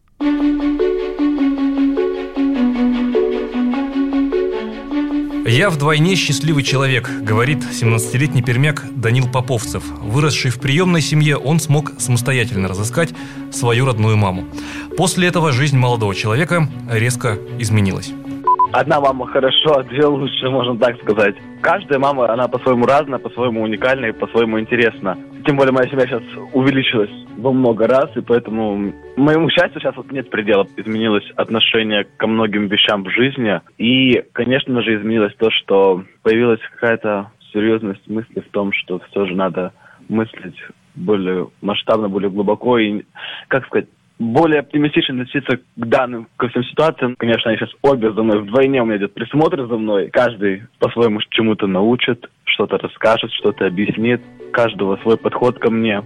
«Я 5.45 5.71
вдвойне 5.71 6.15
счастливый 6.15 6.62
человек»,— 6.62 7.11
говорит 7.21 7.59
17-летний 7.59 8.43
пермяк 8.43 8.85
Данил 8.91 9.29
Поповцев. 9.29 9.83
Выросший 10.01 10.51
в 10.51 10.59
приемной 10.59 11.03
семье, 11.03 11.37
он 11.37 11.61
смог 11.61 11.93
самостоятельно 11.99 12.69
разыскать 12.69 13.11
свою 13.51 13.85
родную 13.85 14.17
маму. 14.17 14.47
После 14.97 15.29
этого 15.29 15.53
жизнь 15.53 15.77
молодого 15.77 16.15
человека 16.15 16.71
резко 16.88 17.38
изменилась. 17.59 18.12
Одна 18.73 19.01
мама 19.01 19.27
хорошо, 19.27 19.75
а 19.77 19.83
две 19.83 20.07
лучше, 20.07 20.49
можно 20.49 20.79
так 20.79 20.99
сказать. 21.03 21.37
Каждая 21.61 21.99
мама, 21.99 22.33
она 22.33 22.49
по-своему 22.49 22.87
разная, 22.87 23.19
по-своему 23.19 23.63
уникальна 23.63 24.07
и 24.07 24.13
по-своему 24.13 24.59
интересна. 24.59 25.19
Тем 25.45 25.57
более 25.57 25.73
моя 25.73 25.91
семья 25.91 26.07
сейчас 26.07 26.23
увеличилась 26.55 27.11
во 27.37 27.53
много 27.53 27.87
раз, 27.87 28.09
и 28.17 28.23
поэтому 28.23 28.93
моему 29.17 29.51
счастью 29.51 29.79
сейчас 29.79 29.95
вот 29.95 30.11
нет 30.11 30.31
предела. 30.31 30.67
Изменилось 30.79 31.31
отношение 31.37 32.05
ко 32.17 32.27
многим 32.27 32.69
вещам 32.69 33.05
в 33.05 33.11
жизни. 33.11 33.61
И, 33.77 34.25
конечно 34.33 34.81
же, 34.81 34.97
изменилось 34.97 35.35
то, 35.37 35.51
что 35.51 36.05
появилась 36.23 36.61
какая-то 36.73 37.31
серьезность 37.53 38.09
мысли 38.09 38.41
в 38.41 38.51
том, 38.53 38.73
что 38.73 39.01
все 39.11 39.27
же 39.27 39.35
надо 39.35 39.73
мыслить 40.09 40.57
более 40.95 41.49
масштабно, 41.61 42.09
более 42.09 42.31
глубоко 42.31 42.79
и, 42.79 43.03
как 43.49 43.67
сказать, 43.67 43.89
более 44.23 44.61
оптимистично 44.61 45.23
относиться 45.23 45.57
к 45.57 45.63
данным, 45.77 46.29
ко 46.37 46.49
всем 46.49 46.65
ситуациям. 46.65 47.17
Конечно, 47.19 47.51
они 47.51 47.59
сейчас 47.59 47.71
обе 47.83 48.13
за 48.13 48.23
мной 48.23 48.43
вдвойне, 48.43 48.83
у 48.83 48.87
меня 48.87 48.99
идет 48.99 49.15
присмотр 49.15 49.67
за 49.67 49.77
мной. 49.77 50.09
Каждый 50.11 50.63
по-своему 50.79 51.21
чему-то 51.31 51.67
научит, 51.67 52.29
что-то 52.45 52.79
расскажет, 52.79 53.31
что-то 53.33 53.67
объяснит. 53.67 54.23
Каждого 54.53 54.97
свой 54.99 55.17
подход 55.17 55.59
ко 55.59 55.71
мне. 55.71 56.03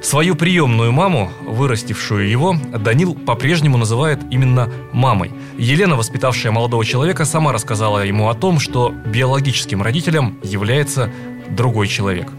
Свою 0.00 0.34
приемную 0.34 0.92
маму, 0.92 1.28
вырастившую 1.42 2.26
его, 2.26 2.54
Данил 2.82 3.14
по-прежнему 3.14 3.76
называет 3.76 4.18
именно 4.30 4.68
мамой. 4.92 5.30
Елена, 5.58 5.94
воспитавшая 5.94 6.52
молодого 6.52 6.86
человека, 6.86 7.26
сама 7.26 7.52
рассказала 7.52 8.06
ему 8.06 8.30
о 8.30 8.34
том, 8.34 8.58
что 8.60 8.94
биологическим 9.06 9.82
родителем 9.82 10.38
является 10.42 11.10
другой 11.50 11.86
человек. 11.86 12.32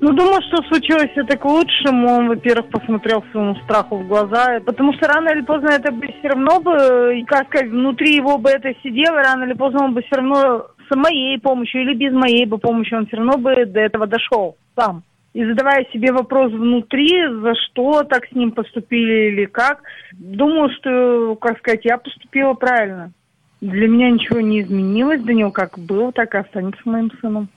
Ну, 0.00 0.12
думаю, 0.12 0.42
что 0.42 0.62
случилось 0.68 1.10
это 1.14 1.36
к 1.36 1.44
лучшему. 1.44 2.08
Он, 2.08 2.28
во-первых, 2.28 2.70
посмотрел 2.70 3.24
своему 3.30 3.56
страху 3.64 3.96
в 3.96 4.06
глаза, 4.06 4.60
потому 4.64 4.92
что 4.92 5.08
рано 5.08 5.30
или 5.30 5.40
поздно 5.40 5.70
это 5.70 5.90
бы 5.90 6.06
все 6.06 6.28
равно 6.28 6.60
бы, 6.60 7.24
как 7.26 7.48
сказать, 7.48 7.70
внутри 7.70 8.16
его 8.16 8.36
бы 8.38 8.50
это 8.50 8.74
сидело, 8.82 9.16
рано 9.16 9.44
или 9.44 9.54
поздно 9.54 9.84
он 9.84 9.94
бы 9.94 10.02
все 10.02 10.16
равно 10.16 10.66
с 10.90 10.94
моей 10.94 11.38
помощью 11.38 11.82
или 11.82 11.94
без 11.94 12.12
моей 12.12 12.46
бы 12.46 12.58
помощи, 12.58 12.94
он 12.94 13.06
все 13.06 13.16
равно 13.16 13.38
бы 13.38 13.64
до 13.64 13.80
этого 13.80 14.06
дошел 14.06 14.56
сам. 14.76 15.02
И 15.32 15.44
задавая 15.44 15.84
себе 15.92 16.12
вопрос 16.12 16.52
внутри, 16.52 17.10
за 17.28 17.54
что 17.54 18.02
так 18.04 18.26
с 18.26 18.32
ним 18.32 18.52
поступили 18.52 19.30
или 19.30 19.44
как, 19.46 19.82
думаю, 20.12 20.70
что, 20.78 21.36
как 21.36 21.58
сказать, 21.58 21.84
я 21.84 21.98
поступила 21.98 22.54
правильно. 22.54 23.12
Для 23.60 23.88
меня 23.88 24.10
ничего 24.10 24.40
не 24.40 24.60
изменилось, 24.60 25.22
Данил 25.22 25.50
как 25.50 25.78
был, 25.78 26.12
так 26.12 26.34
и 26.34 26.38
останется 26.38 26.80
моим 26.84 27.10
сыном. 27.20 27.48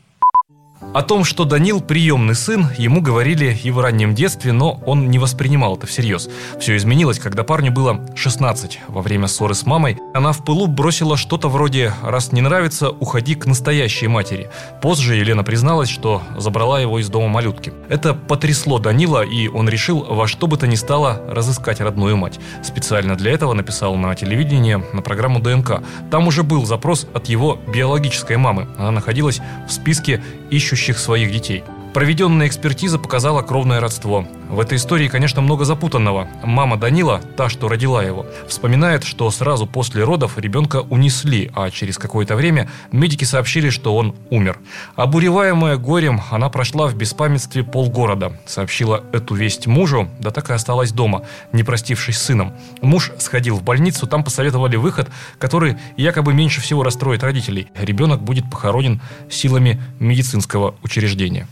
О 0.81 1.03
том, 1.03 1.25
что 1.25 1.43
Данил 1.43 1.81
приемный 1.81 2.35
сын, 2.35 2.67
ему 2.77 3.01
говорили 3.01 3.55
и 3.63 3.69
в 3.69 3.79
раннем 3.79 4.15
детстве, 4.15 4.53
но 4.53 4.79
он 4.85 5.11
не 5.11 5.19
воспринимал 5.19 5.75
это 5.75 5.85
всерьез. 5.85 6.29
Все 6.59 6.77
изменилось, 6.77 7.19
когда 7.19 7.43
парню 7.43 7.71
было 7.71 7.99
16. 8.15 8.79
Во 8.87 9.01
время 9.01 9.27
ссоры 9.27 9.55
с 9.55 9.65
мамой 9.65 9.99
она 10.13 10.31
в 10.31 10.43
пылу 10.43 10.67
бросила 10.67 11.17
что-то 11.17 11.49
вроде 11.49 11.93
«раз 12.01 12.31
не 12.31 12.41
нравится, 12.41 12.89
уходи 12.89 13.35
к 13.35 13.45
настоящей 13.45 14.07
матери». 14.07 14.49
Позже 14.81 15.15
Елена 15.15 15.43
призналась, 15.43 15.89
что 15.89 16.23
забрала 16.37 16.79
его 16.79 16.97
из 16.97 17.09
дома 17.09 17.27
малютки. 17.27 17.73
Это 17.89 18.13
потрясло 18.13 18.79
Данила, 18.79 19.21
и 19.21 19.47
он 19.49 19.67
решил 19.67 20.05
во 20.09 20.27
что 20.27 20.47
бы 20.47 20.55
то 20.57 20.65
ни 20.65 20.75
стало 20.75 21.21
разыскать 21.27 21.81
родную 21.81 22.15
мать. 22.15 22.39
Специально 22.63 23.15
для 23.15 23.31
этого 23.33 23.53
написал 23.53 23.95
на 23.95 24.15
телевидение 24.15 24.83
на 24.93 25.01
программу 25.01 25.39
ДНК. 25.39 25.83
Там 26.09 26.27
уже 26.27 26.43
был 26.43 26.65
запрос 26.65 27.05
от 27.13 27.27
его 27.27 27.59
биологической 27.67 28.37
мамы. 28.37 28.67
Она 28.77 28.91
находилась 28.91 29.41
в 29.67 29.71
списке 29.71 30.23
ищущих 30.49 30.68
своих 30.99 31.31
детей. 31.31 31.63
Проведенная 31.93 32.45
экспертиза 32.45 32.99
показала 32.99 33.41
кровное 33.41 33.79
родство. 33.79 34.27
В 34.47 34.59
этой 34.59 34.77
истории, 34.77 35.07
конечно, 35.07 35.41
много 35.41 35.65
запутанного. 35.65 36.27
Мама 36.43 36.77
Данила, 36.77 37.19
та, 37.35 37.49
что 37.49 37.67
родила 37.67 38.03
его, 38.03 38.27
вспоминает, 38.47 39.03
что 39.03 39.29
сразу 39.31 39.65
после 39.65 40.03
родов 40.03 40.37
ребенка 40.37 40.81
унесли, 40.81 41.51
а 41.55 41.71
через 41.71 41.97
какое-то 41.97 42.35
время 42.35 42.69
медики 42.91 43.23
сообщили, 43.23 43.71
что 43.71 43.95
он 43.95 44.15
умер. 44.29 44.59
Обуреваемая 44.95 45.77
горем, 45.77 46.21
она 46.29 46.49
прошла 46.49 46.87
в 46.87 46.95
беспамятстве 46.95 47.63
полгорода. 47.63 48.39
Сообщила 48.45 49.03
эту 49.11 49.33
весть 49.33 49.65
мужу, 49.65 50.09
да 50.19 50.29
так 50.29 50.51
и 50.51 50.53
осталась 50.53 50.91
дома, 50.91 51.23
не 51.53 51.63
простившись 51.63 52.19
с 52.19 52.23
сыном. 52.23 52.53
Муж 52.81 53.11
сходил 53.17 53.55
в 53.55 53.63
больницу, 53.63 54.05
там 54.05 54.23
посоветовали 54.23 54.75
выход, 54.75 55.09
который 55.39 55.77
якобы 55.97 56.35
меньше 56.35 56.61
всего 56.61 56.83
расстроит 56.83 57.23
родителей. 57.23 57.71
Ребенок 57.75 58.21
будет 58.21 58.49
похоронен 58.49 59.01
силами 59.27 59.81
медицинского 59.99 60.75
учреждения. 60.83 61.47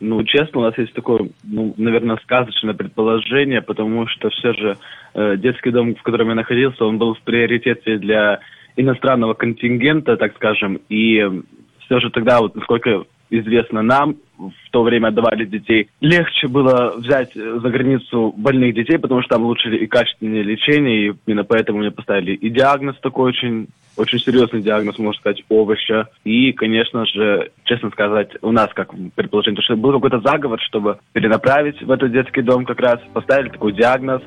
Ну, 0.00 0.24
честно, 0.24 0.60
у 0.60 0.62
нас 0.62 0.76
есть 0.78 0.94
такое, 0.94 1.28
ну, 1.44 1.74
наверное, 1.76 2.16
сказочное 2.22 2.72
предположение, 2.72 3.60
потому 3.60 4.06
что 4.06 4.30
все 4.30 4.54
же 4.54 4.76
э, 5.14 5.36
детский 5.36 5.70
дом, 5.70 5.94
в 5.94 6.02
котором 6.02 6.30
я 6.30 6.34
находился, 6.34 6.86
он 6.86 6.96
был 6.96 7.14
в 7.14 7.20
приоритете 7.20 7.98
для 7.98 8.40
иностранного 8.76 9.34
контингента, 9.34 10.16
так 10.16 10.34
скажем, 10.36 10.80
и 10.88 11.42
все 11.84 12.00
же 12.00 12.10
тогда, 12.10 12.40
вот, 12.40 12.54
насколько 12.54 13.04
известно 13.28 13.82
нам, 13.82 14.16
в 14.38 14.70
то 14.70 14.82
время 14.82 15.08
отдавали 15.08 15.44
детей. 15.44 15.88
Легче 16.00 16.48
было 16.48 16.94
взять 16.96 17.36
э, 17.36 17.58
за 17.62 17.68
границу 17.68 18.32
больных 18.36 18.74
детей, 18.74 18.98
потому 18.98 19.20
что 19.22 19.34
там 19.36 19.44
лучше 19.44 19.74
и 19.76 19.86
качественнее 19.86 20.42
лечение, 20.42 21.08
и 21.08 21.12
именно 21.26 21.44
поэтому 21.44 21.80
мне 21.80 21.90
поставили 21.90 22.32
и 22.32 22.48
диагноз 22.48 22.96
такой 23.00 23.30
очень 23.30 23.68
очень 23.96 24.18
серьезный 24.18 24.62
диагноз, 24.62 24.98
можно 24.98 25.18
сказать, 25.20 25.42
овоща. 25.48 26.08
И, 26.24 26.52
конечно 26.52 27.06
же, 27.06 27.50
честно 27.64 27.90
сказать, 27.90 28.30
у 28.42 28.52
нас 28.52 28.70
как 28.74 28.92
предположение, 29.14 29.56
то, 29.56 29.62
что 29.62 29.76
был 29.76 29.92
какой-то 29.92 30.20
заговор, 30.20 30.60
чтобы 30.60 30.98
перенаправить 31.12 31.82
в 31.82 31.90
этот 31.90 32.12
детский 32.12 32.42
дом 32.42 32.64
как 32.64 32.80
раз, 32.80 33.00
поставили 33.12 33.48
такой 33.48 33.72
диагноз. 33.72 34.22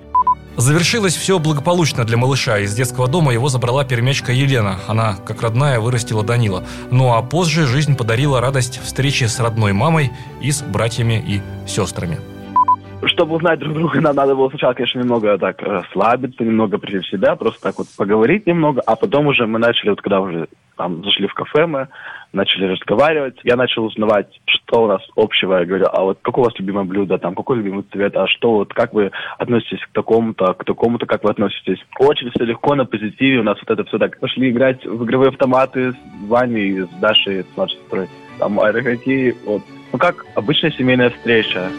Завершилось 0.56 1.15
все 1.15 1.39
благополучно 1.39 2.06
для 2.06 2.17
малыша. 2.17 2.60
Из 2.60 2.73
детского 2.76 3.08
дома 3.08 3.34
его 3.34 3.49
забрала 3.49 3.84
пермячка 3.84 4.32
Елена. 4.32 4.80
Она, 4.88 5.15
как 5.26 5.41
родная, 5.41 5.80
вырастила 5.80 6.23
Данила. 6.23 6.63
Ну 6.91 7.12
а 7.13 7.23
позже 7.23 7.65
жизнь 7.65 7.97
подарила 7.97 8.39
радость 8.39 8.80
встречи 8.84 9.23
с 9.23 9.39
родной 9.39 9.73
мамой 9.73 10.12
и 10.41 10.52
с 10.52 10.62
братьями 10.62 11.24
и 11.28 11.41
сестрами. 11.68 12.20
Чтобы 13.06 13.36
узнать 13.36 13.60
друг 13.60 13.74
друга, 13.74 14.01
нам 14.01 14.16
надо 14.16 14.36
было 14.36 14.49
сначала, 14.49 14.74
конечно, 14.74 14.99
немного 14.99 15.38
так 15.38 15.62
расслабиться, 15.62 16.43
немного 16.43 16.78
прийти 16.78 16.99
в 16.99 17.08
себя, 17.08 17.36
просто 17.36 17.62
так 17.62 17.78
вот 17.78 17.88
поговорить 17.97 18.47
немного, 18.47 18.82
а 18.86 18.95
потом 18.95 19.28
уже 19.28 19.45
мы 19.45 19.60
начали, 19.60 19.89
вот 19.89 20.01
когда 20.01 20.22
уже 20.22 20.47
там 20.78 21.04
зашли 21.04 21.28
в 21.28 21.34
кафе 21.34 21.66
мы, 21.66 21.88
начали 22.32 22.66
разговаривать, 22.66 23.39
я 23.43 23.56
начал 23.56 23.86
узнавать, 23.86 24.28
что 24.45 24.84
у 24.84 24.88
нас 24.88 25.01
общего, 25.16 25.60
я 25.60 25.66
говорю, 25.66 25.86
а 25.91 26.01
вот 26.04 26.20
какое 26.22 26.43
у 26.43 26.45
вас 26.45 26.58
любимое 26.58 26.84
блюдо, 26.84 27.18
там, 27.18 27.36
какой 27.36 27.58
любимый 27.58 27.86
цвет, 27.91 28.16
а 28.18 28.28
что 28.28 28.54
вот, 28.54 28.74
как 28.74 28.93
вы 28.93 29.12
относитесь 29.38 29.82
к 29.86 29.93
такому-то, 29.93 30.54
к 30.54 30.66
такому-то, 30.66 31.06
как 31.06 31.24
вы 31.24 31.30
относитесь. 31.30 31.80
Очень 31.99 32.32
все 32.32 32.45
легко, 32.45 32.76
на 32.76 32.86
позитиве, 32.86 33.39
у 33.39 33.43
нас 33.43 33.58
вот 33.60 33.70
это 33.70 33.88
все 33.88 33.99
так. 33.99 34.20
Пошли 34.20 34.49
играть 34.49 34.84
в 34.86 35.04
игровые 35.06 35.30
автоматы 35.30 35.91
с 35.91 35.95
Ваней, 36.28 36.82
с 36.82 36.89
Дашей, 36.99 37.43
с 37.43 37.58
младшей 37.58 37.78
сестрой, 37.80 38.08
там, 38.39 38.60
аэрохоккей, 38.60 39.36
вот. 39.45 39.62
ну, 39.91 39.99
как 39.99 40.26
обычная 40.36 40.72
семейная 40.72 41.12
встреча. 41.12 41.70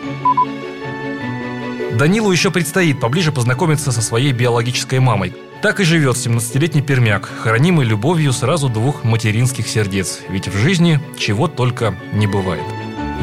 Данилу 1.95 2.33
еще 2.33 2.51
предстоит 2.51 2.99
поближе 2.99 3.31
познакомиться 3.31 3.93
со 3.93 4.03
своей 4.03 4.33
биологической 4.33 4.99
мамой. 4.99 5.33
Так 5.63 5.79
и 5.79 5.85
живет 5.85 6.17
17-летний 6.17 6.83
пермяк, 6.83 7.31
хранимый 7.43 7.87
любовью 7.87 8.33
сразу 8.33 8.69
двух 8.69 9.05
материнских 9.05 9.69
сердец. 9.69 10.21
Ведь 10.29 10.49
в 10.49 10.57
жизни 10.57 10.99
чего 11.17 11.47
только 11.47 11.95
не 12.13 12.27
бывает. 12.27 12.65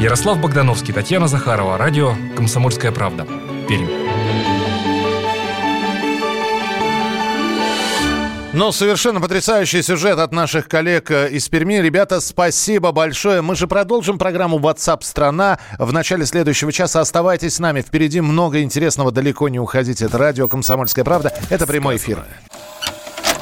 Ярослав 0.00 0.40
Богдановский, 0.40 0.94
Татьяна 0.94 1.28
Захарова, 1.28 1.76
радио 1.76 2.14
«Комсомольская 2.34 2.92
правда». 2.92 3.26
Пермь. 3.68 3.88
Ну, 8.54 8.70
совершенно 8.70 9.18
потрясающий 9.18 9.80
сюжет 9.80 10.18
от 10.18 10.30
наших 10.32 10.68
коллег 10.68 11.10
э, 11.10 11.30
из 11.30 11.48
Перми. 11.48 11.80
Ребята, 11.80 12.20
спасибо 12.20 12.92
большое. 12.92 13.40
Мы 13.40 13.56
же 13.56 13.66
продолжим 13.66 14.18
программу 14.18 14.58
WhatsApp 14.58 15.02
страна 15.02 15.58
в 15.78 15.90
начале 15.90 16.26
следующего 16.26 16.70
часа. 16.70 17.00
Оставайтесь 17.00 17.54
с 17.54 17.58
нами. 17.60 17.80
Впереди 17.80 18.20
много 18.20 18.60
интересного. 18.60 19.10
Далеко 19.10 19.48
не 19.48 19.58
уходите. 19.58 20.04
Это 20.04 20.18
радио 20.18 20.48
«Комсомольская 20.48 21.02
правда». 21.02 21.32
Это 21.48 21.66
прямой 21.66 21.96
эфир. 21.96 22.26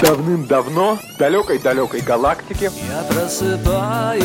Давным-давно 0.01 0.97
в 0.97 1.19
далекой-далекой 1.19 2.01
галактике 2.03 2.71
Я 2.89 3.03
просыпаюсь 3.03 4.25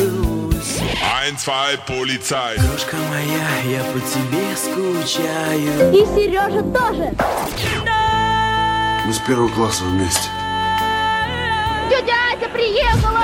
Ein, 1.20 1.36
zwei, 1.36 1.76
полицай. 1.86 2.56
Крошка 2.56 2.96
моя, 3.10 3.76
я 3.76 3.84
по 3.92 3.98
тебе 4.00 4.56
скучаю 4.56 5.92
И 5.92 6.06
Сережа 6.14 6.62
тоже. 6.62 7.12
Мы 9.04 9.12
с 9.12 9.18
первого 9.18 9.48
класса 9.48 9.84
вместе. 9.84 10.30
Тетя 11.88 12.14
Ася 12.32 12.48
приехала! 12.48 13.20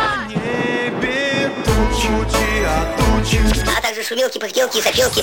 А 3.77 3.81
также 3.81 4.03
шумелки, 4.03 4.39
пыхтелки 4.39 4.79
и 4.79 4.83
сопелки. 4.83 5.23